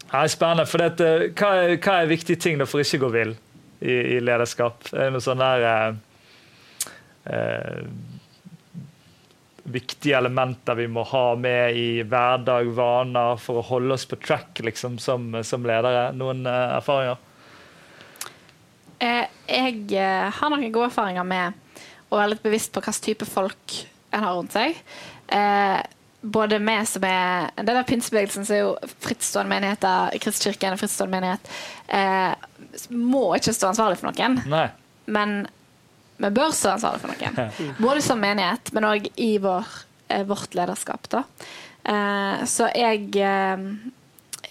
[0.04, 0.66] Det er spennende.
[0.70, 3.32] for dette, hva, er, hva er viktige ting for ikke å gå vill
[3.80, 4.84] i, i, lederskap?
[4.92, 6.92] Er det noe sånn der uh,
[7.32, 7.80] uh,
[9.64, 14.60] viktige elementer vi må ha med i hverdag, vaner, for å holde oss på track
[14.66, 16.10] liksom, som, som ledere?
[16.18, 17.22] Noen uh, erfaringer?
[19.04, 23.28] Eh, jeg eh, har noen gode erfaringer med å være litt bevisst på hvilken type
[23.28, 23.80] folk
[24.14, 24.78] en har rundt seg.
[25.34, 25.80] Eh,
[26.24, 30.80] både med som er En del av pinsebevegelsen som er jo frittstående menigheter, Kristkirken er
[30.80, 31.52] frittstående menighet,
[31.88, 32.32] eh,
[32.96, 34.40] må ikke stå ansvarlig for noen.
[34.48, 34.68] Nei.
[35.06, 35.44] Men
[36.18, 37.76] vi børsansvaret for noen.
[37.82, 39.68] Både som menighet, men òg i vår,
[40.10, 41.10] eh, vårt lederskap.
[41.10, 41.24] Da.
[41.84, 43.68] Eh, så jeg eh,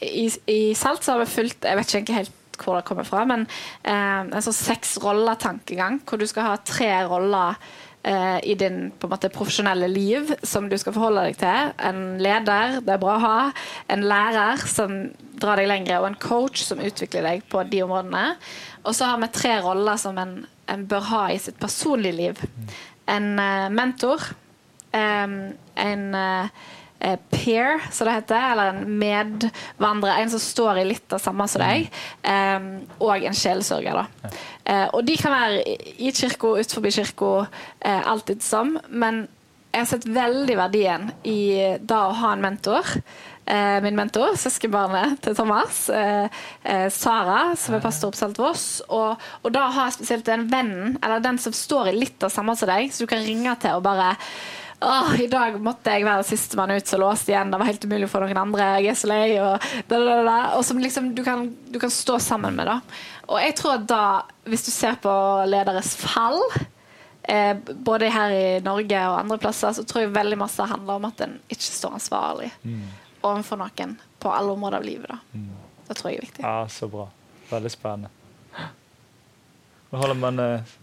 [0.03, 3.25] i, I Salt så har vi fulgt Jeg vet ikke helt hvor det kommer fra,
[3.27, 3.47] men
[3.89, 7.57] en sånn seks roller-tankegang, hvor du skal ha tre roller
[8.45, 11.73] i din på en måte, profesjonelle liv som du skal forholde deg til.
[11.83, 13.41] En leder, det er bra å ha.
[13.91, 14.95] En lærer som
[15.43, 18.37] drar deg lenger, og en coach som utvikler deg på de områdene.
[18.85, 20.37] Og så har vi tre roller som en
[20.91, 22.45] bør ha i sitt personlige liv.
[23.11, 24.31] En uh, mentor,
[24.93, 26.49] en uh,
[27.33, 31.65] peer, som det heter, eller en medvandrer, en som står i litt av samme som
[31.65, 31.89] deg,
[32.23, 32.69] um,
[33.03, 33.99] og en sjelesørger.
[33.99, 34.33] Da.
[34.63, 35.63] Uh, og de kan være
[35.97, 37.33] i kirka, utenfor kirka,
[37.83, 39.25] uh, alltid som, men
[39.73, 41.39] jeg har sett veldig verdien i
[41.81, 43.32] da å ha en mentor eh,
[43.83, 46.31] min mentor, søskenbarnet til Thomas, eh,
[46.63, 48.67] eh, Sara, som er pastor på Saltvoss.
[48.89, 52.33] Og, og da har jeg spesielt den vennen, eller den som står i litt av
[52.33, 54.15] samme som deg, så du kan ringe til og bare
[54.83, 57.53] Åh, I dag måtte jeg være sistemann ut som låste igjen.
[57.53, 58.65] Det var helt umulig for noen andre.
[58.83, 59.27] Jeg er så lei.
[59.39, 62.67] Og, da, da, da, og som liksom du kan, du kan, stå sammen med.
[62.67, 62.81] da.
[63.29, 64.01] Og jeg tror at da,
[64.51, 65.13] hvis du ser på
[65.47, 66.43] lederes fall,
[67.31, 67.55] eh,
[67.87, 71.23] både her i Norge og andre plasser, så tror jeg veldig masse handler om at
[71.29, 72.51] en ikke står ansvarlig.
[72.67, 72.83] Mm
[73.23, 75.11] overfor noen på alle områder av livet.
[75.11, 75.39] Da.
[75.39, 75.49] Mm.
[75.89, 76.45] Det tror jeg er viktig.
[76.45, 77.09] Ja, Så bra.
[77.51, 78.13] Veldig spennende.
[79.93, 80.79] Hva holder man uh...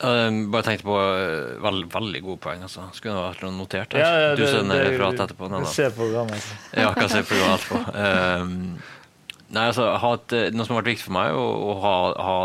[0.00, 2.64] Uh, bare tenkte på uh, veld, veldig gode poeng.
[2.64, 2.86] Altså.
[2.96, 3.98] Skulle det vært notert.
[4.00, 5.50] Ja, ja, du ser referat etterpå.
[5.52, 6.40] Nei, se programmet.
[6.40, 6.56] Altså.
[6.82, 7.82] ja, kan se programmet etterpå.
[7.92, 12.38] Uh, nei, altså, et, noe som har vært viktig for meg, å, å ha, ha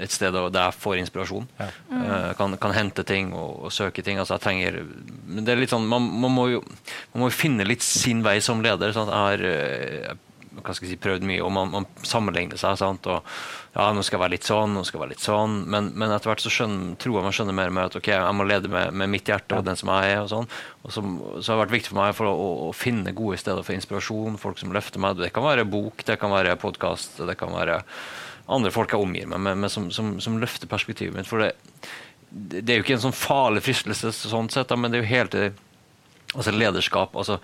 [0.00, 1.46] et sted der jeg får inspirasjon.
[1.58, 1.68] Ja.
[1.90, 2.04] Mm.
[2.38, 4.18] Kan, kan, hente ting og, og, søke ting.
[4.18, 4.78] Altså, jeg trenger
[5.26, 6.62] Men det er litt sånn Man, man, må, jo,
[7.12, 8.94] man må, jo, finne litt sin vei som leder.
[8.96, 9.12] Sånn.
[9.12, 10.20] Jeg har uh,
[10.60, 12.76] hva skal jeg si, prøvd mye, og man, man sammenligner seg.
[12.80, 13.06] Sant?
[13.08, 13.22] Og
[13.72, 15.54] ja, nå skal jeg være litt sånn, nå skal jeg være litt sånn.
[15.72, 18.36] Men, men etter hvert så skjønner, tror jeg man skjønner mer med at ok, jeg
[18.36, 20.20] må lede med, med mitt hjerte og den som jeg er.
[20.24, 20.50] og sånn.
[20.82, 21.04] Og så,
[21.38, 23.76] så har det vært viktig for meg for å, å, å, finne gode steder for
[23.76, 25.22] inspirasjon, folk som løfter meg.
[25.22, 27.80] Det kan være bok, det kan være podkast, det kan være
[28.52, 31.28] andre folk jeg omgir meg med, med som, som, som, løfter perspektivet mitt.
[31.28, 31.52] For det,
[32.30, 35.32] det, er jo ikke en sånn farlig fristelse, sånn sett, men det er jo hele
[35.32, 35.60] tiden
[36.32, 37.16] altså lederskap.
[37.16, 37.40] altså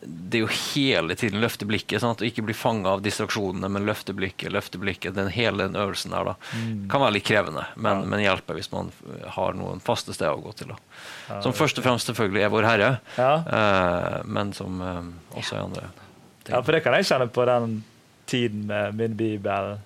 [0.00, 3.68] det er jo hele tiden løfte blikket, sånn at du ikke blir fanga av distraksjonene,
[3.68, 5.12] men løfte blikket, løfte blikket.
[5.16, 6.86] Den hele den øvelsen der da, mm.
[6.92, 8.08] kan være litt krevende, men, ja.
[8.08, 8.88] men, hjelper hvis man
[9.36, 10.72] har noen faste steder å gå til.
[10.72, 11.40] da.
[11.44, 13.34] Som først og fremst selvfølgelig er Vår Herre, ja.
[13.44, 15.02] eh, men som eh,
[15.36, 15.84] også er andre
[16.46, 16.54] ting.
[16.54, 17.78] Ja, for det kan jeg kjenne på den
[18.30, 19.76] tiden med min bibel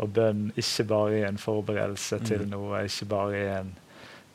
[0.00, 2.26] og bønn ikke bare i en forberedelse mm.
[2.28, 3.72] til noe, ikke bare i en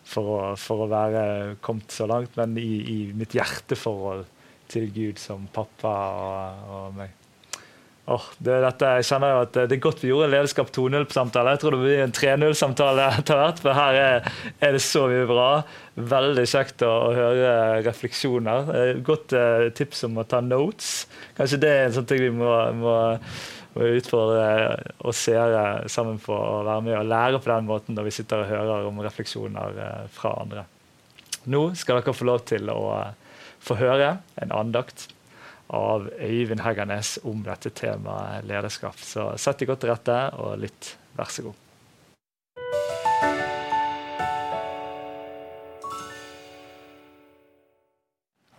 [0.06, 1.26] for å, for å være
[1.66, 4.26] kommet så langt, men i, i, mitt hjerteforhold
[4.70, 7.22] til Gud som pappa og, og meg.
[8.06, 11.56] Oh, det, dette, jeg kjenner jo at det er godt vi gjorde en lederskap 2.0-samtale.
[11.56, 14.28] Jeg tror det blir en 3.0-samtale etter hvert, for her er,
[14.60, 15.48] er, det så mye bra.
[16.14, 17.56] Veldig kjekt å, å høre
[17.88, 18.70] refleksjoner.
[19.08, 21.08] Godt uh, tips om å ta notes.
[21.40, 22.94] Kanskje det er en sånn ting vi må, må
[23.76, 24.46] og utfordre
[25.04, 28.44] oss seere sammen på å være med og lære på den måten når vi sitter
[28.44, 30.64] og hører om refleksjoner eh, fra andre.
[31.52, 33.12] Nå skal dere få lov til å eh,
[33.66, 35.10] få høre en andakt
[35.76, 38.96] av Øyvind Heggernes om dette temaet lederskap.
[39.02, 40.96] Så sett deg godt til rette og lytt.
[41.18, 41.62] Vær så god.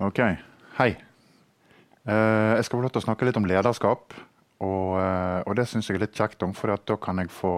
[0.07, 0.21] Ok.
[0.77, 0.93] Hei.
[2.05, 4.13] Eh, jeg skal få lov til å snakke litt om lederskap.
[4.65, 7.57] Og, eh, og det syns jeg er litt kjekt om, for da kan jeg få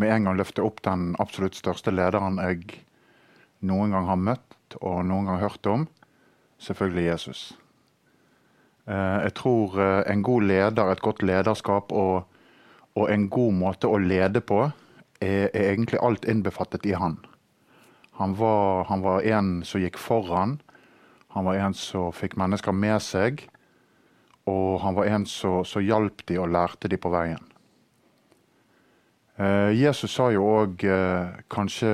[0.00, 2.82] med en gang løfte opp den absolutt største lederen jeg
[3.64, 5.86] noen gang har møtt og noen gang hørt om.
[6.60, 7.40] Selvfølgelig Jesus.
[8.86, 12.26] Eh, jeg tror eh, en god leder, et godt lederskap og,
[12.96, 14.66] og en god måte å lede på,
[15.20, 17.18] er, er, egentlig alt innbefattet i han.
[18.20, 20.58] Han var, han var en som gikk foran.
[21.36, 23.44] Han var en som fikk mennesker med seg,
[24.46, 27.42] og han var en som, hjalp de og lærte de på veien.
[29.36, 31.92] Eh, Jesus sa jo òg eh, kanskje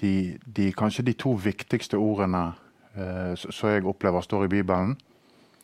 [0.00, 2.52] de, de, kanskje de to viktigste ordene
[2.94, 4.96] eh, som jeg opplever står i Bibelen,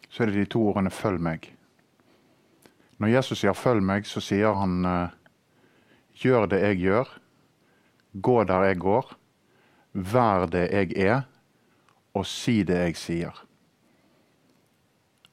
[0.08, 1.48] så er det de to ordene 'følg meg'.
[2.98, 5.08] Når Jesus sier 'følg meg', så sier han eh,
[6.14, 7.18] 'gjør det jeg gjør',
[8.20, 9.16] gå der jeg går,
[9.92, 11.22] vær det jeg er,
[12.14, 13.47] og si det jeg sier.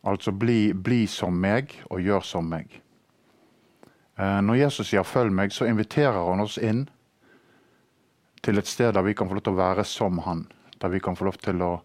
[0.05, 2.81] Altså bli, bli som meg og gjør som meg.
[4.19, 6.89] Eh, når Jesus sier 'følg meg', så inviterer han oss inn
[8.41, 10.47] til et sted der vi kan få lov til å være som han.
[10.79, 11.81] Der vi kan få lov til å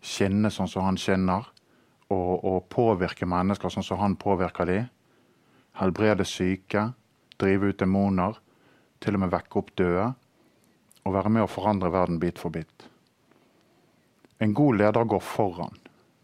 [0.00, 1.44] skinne sånn som han skinner,
[2.10, 4.88] og, og påvirke mennesker sånn som han påvirker dem
[5.80, 6.90] helbrede syke,
[7.40, 8.38] drive ut demoner,
[9.00, 10.08] til og med vekke opp døde,
[11.04, 12.88] og være med å forandre verden bit for bit.
[14.40, 15.78] En god leder går foran.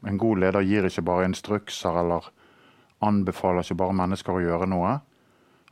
[0.07, 2.31] En god leder gir ikke bare instrukser eller
[3.05, 4.99] anbefaler ikke bare mennesker å gjøre noe.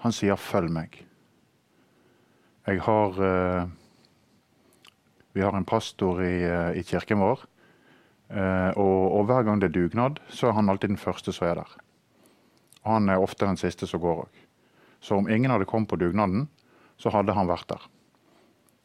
[0.02, 1.02] Han sier 'følg meg'.
[2.66, 3.66] Jeg har eh,
[5.34, 7.40] Vi har en pastor i, eh, i kirken vår.
[8.30, 11.48] Eh, og, og, hver gang det er dugnad, så er han alltid den første som
[11.48, 11.72] er der.
[12.84, 14.44] Han er ofte den siste som går òg.
[15.00, 16.48] Så om ingen hadde kommet på dugnaden,
[16.96, 17.82] så hadde han vært der.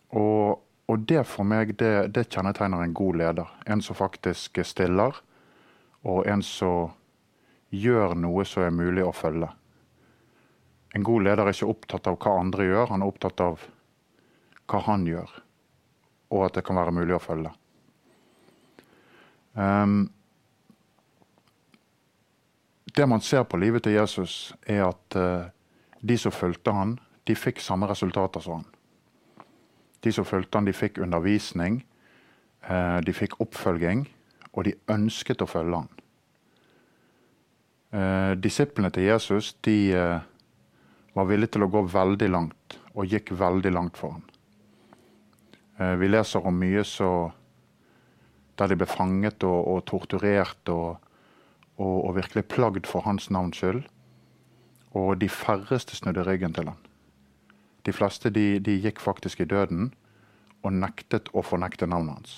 [0.09, 3.51] Og, og det for meg, det, det, kjennetegner en god leder.
[3.67, 5.21] En som faktisk stiller,
[6.07, 6.93] og en som
[7.69, 9.49] gjør noe som er mulig å følge.
[10.95, 13.65] En god leder er ikke opptatt av hva andre gjør, han er opptatt av
[14.69, 15.33] hva han gjør,
[16.33, 17.51] og at det kan være mulig å følge.
[19.53, 20.09] Um,
[22.95, 25.49] det man ser på livet til Jesus, er at uh,
[26.01, 26.97] de som fulgte han,
[27.27, 28.69] de fikk samme resultater som han.
[30.01, 31.83] De som fulgte han, de fikk undervisning,
[32.65, 34.07] uh, de fikk oppfølging,
[34.59, 35.89] og de ønsket å følge han.
[37.95, 39.79] Eh, disiplene til Jesus de
[41.15, 44.25] var villige til å gå veldig langt, og gikk veldig langt for han.
[45.99, 47.31] vi leser om mye så
[48.59, 50.99] der de ble fanget og, og torturert og
[51.79, 53.83] og, og virkelig plagd for hans navns skyld.
[54.97, 56.79] Og de færreste snudde ryggen til ham.
[57.85, 59.93] De fleste de, de gikk faktisk i døden
[60.63, 62.33] og nektet å fornekte navnet hans.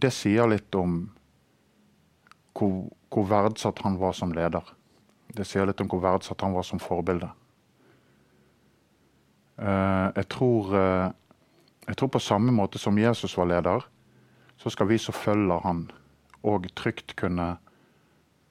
[0.00, 1.02] Det sier litt om
[2.56, 4.64] hvor, hvor, verdsatt han var som leder.
[5.30, 7.30] Det sier litt om hvor verdsatt han var som forbilde.
[9.60, 11.08] Uh, jeg, tror, uh,
[11.86, 13.84] jeg tror på samme måte som Jesus var leder,
[14.60, 15.84] så skal vi som følger han,
[16.42, 17.54] og trygt kunne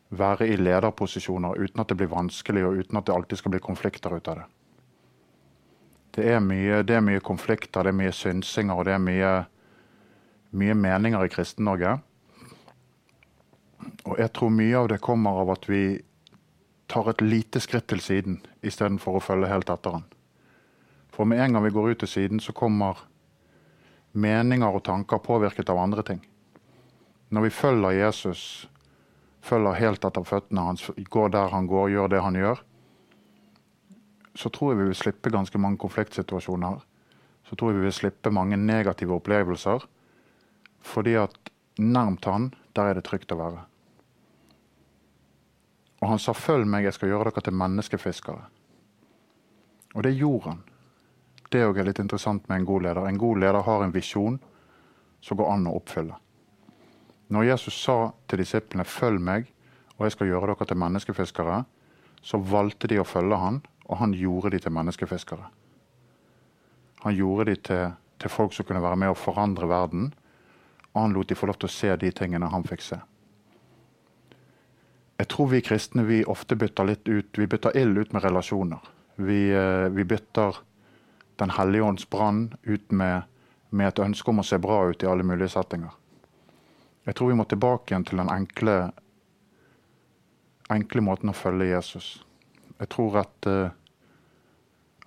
[0.10, 3.62] være i lederposisjoner uten at det blir vanskelig, og uten at det alltid skal bli
[3.62, 4.48] konflikter ut av det.
[6.18, 9.34] Det er mye, det er mye konflikter, det er mye synsinger og det er mye,
[10.52, 11.98] mye meninger i Kristen-Norge.
[14.06, 15.84] Og jeg tror mye av det kommer av at vi
[16.90, 20.08] tar et lite skritt til siden istedenfor å følge helt etter han.
[21.14, 23.06] For med en gang vi går ut til siden, så kommer
[24.12, 26.22] meninger og tanker påvirket av andre ting.
[27.30, 28.42] Når vi følger Jesus,
[29.46, 32.64] følger helt etter føttene hans, går der han går, gjør det han gjør,
[34.40, 36.80] så tror jeg vi vil slippe ganske mange konfliktsituasjoner.
[37.50, 39.86] Så tror jeg vi vil slippe mange negative opplevelser.
[40.82, 43.66] Fordi at nærmt han, der er det trygt å være.
[46.02, 48.48] Og han sa 'følg meg, jeg skal gjøre dere til menneskefiskere'.
[49.96, 50.64] Og det gjorde han.
[51.52, 53.08] Det er òg litt interessant med en god leder.
[53.08, 54.40] En god leder har en visjon
[55.22, 56.16] som går an å oppfylle.
[57.30, 59.54] Når Jesus sa til disiplene 'følg meg,
[59.98, 61.66] og jeg skal gjøre dere til menneskefiskere',
[62.22, 65.46] så valgte de å følge han, og han gjorde de til menneskefiskere.
[67.04, 70.14] Han gjorde de til, til folk som kunne være med å forandre verden,
[70.94, 73.00] og han lot de få lov til å se de tingene han fikk se.
[75.20, 78.80] Jeg tror vi kristne vi ofte bytter litt ut Vi bytter ild ut med relasjoner.
[79.16, 80.56] Vi, eh, vi bytter
[81.38, 83.24] Den hellige ånds brann ut med,
[83.70, 85.92] med et ønske om å se bra ut i alle mulige settinger.
[87.06, 88.92] Jeg tror vi må tilbake igjen til den enkle,
[90.70, 92.26] enkle måten å følge Jesus.
[92.80, 93.48] Jeg tror at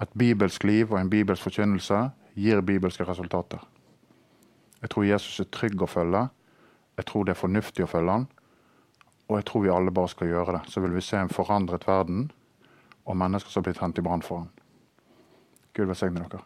[0.00, 2.00] et bibelsk liv og en bibelsk forkynnelse
[2.34, 3.60] gir bibelske resultater.
[4.82, 6.24] Jeg tror Jesus er trygg å følge.
[6.98, 8.24] Jeg tror det er fornuftig å følge han.
[9.30, 10.62] Og jeg tror vi alle bare skal gjøre det.
[10.72, 12.32] Så vil vi se en forandret verden
[13.06, 14.50] og mennesker som blir tent i brann for han.
[15.72, 16.42] Gud velsigne dere.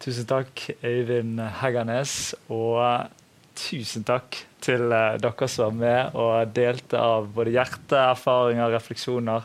[0.00, 2.32] Tusen takk, Øyvind Heggernes.
[2.48, 3.12] Og
[3.58, 9.44] tusen takk til eh, dere som var med og delte av både hjerte, erfaringer, refleksjoner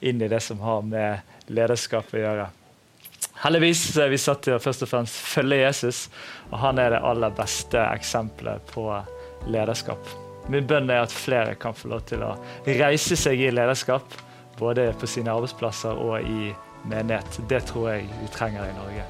[0.00, 2.46] inn i det som har med lederskap å gjøre.
[3.38, 6.06] Heldigvis er vi satt til å først og fremst følge Jesus,
[6.50, 8.86] og han er det aller beste eksempelet på
[9.46, 10.10] lederskap.
[10.48, 12.32] Min bønn er at flere kan få lov til å
[12.66, 14.16] reise seg i lederskap,
[14.58, 16.50] både på sine arbeidsplasser og i
[16.88, 17.38] menighet.
[17.50, 19.06] Det tror jeg vi trenger i Norge.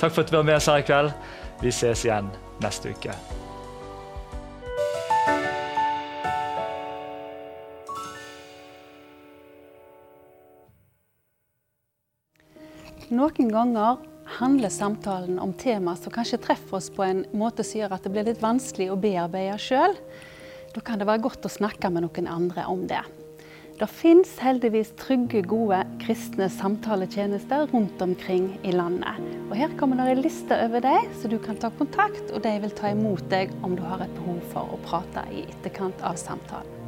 [0.00, 1.14] Takk for at du var med oss her i kveld.
[1.62, 2.32] Vi ses igjen
[2.64, 3.14] neste uke.
[13.12, 13.98] Noen ganger
[14.38, 18.12] handler samtalen om tema som kanskje treffer oss på en måte som gjør at det
[18.14, 19.98] blir litt vanskelig å bearbeide sjøl.
[20.72, 23.02] Da kan det være godt å snakke med noen andre om det.
[23.76, 29.20] Det fins heldigvis trygge, gode kristne samtaletjenester rundt omkring i landet.
[29.50, 32.56] Og Her kommer det en liste over dem, så du kan ta kontakt, og de
[32.64, 36.16] vil ta imot deg om du har et behov for å prate i etterkant av
[36.16, 36.81] samtalen.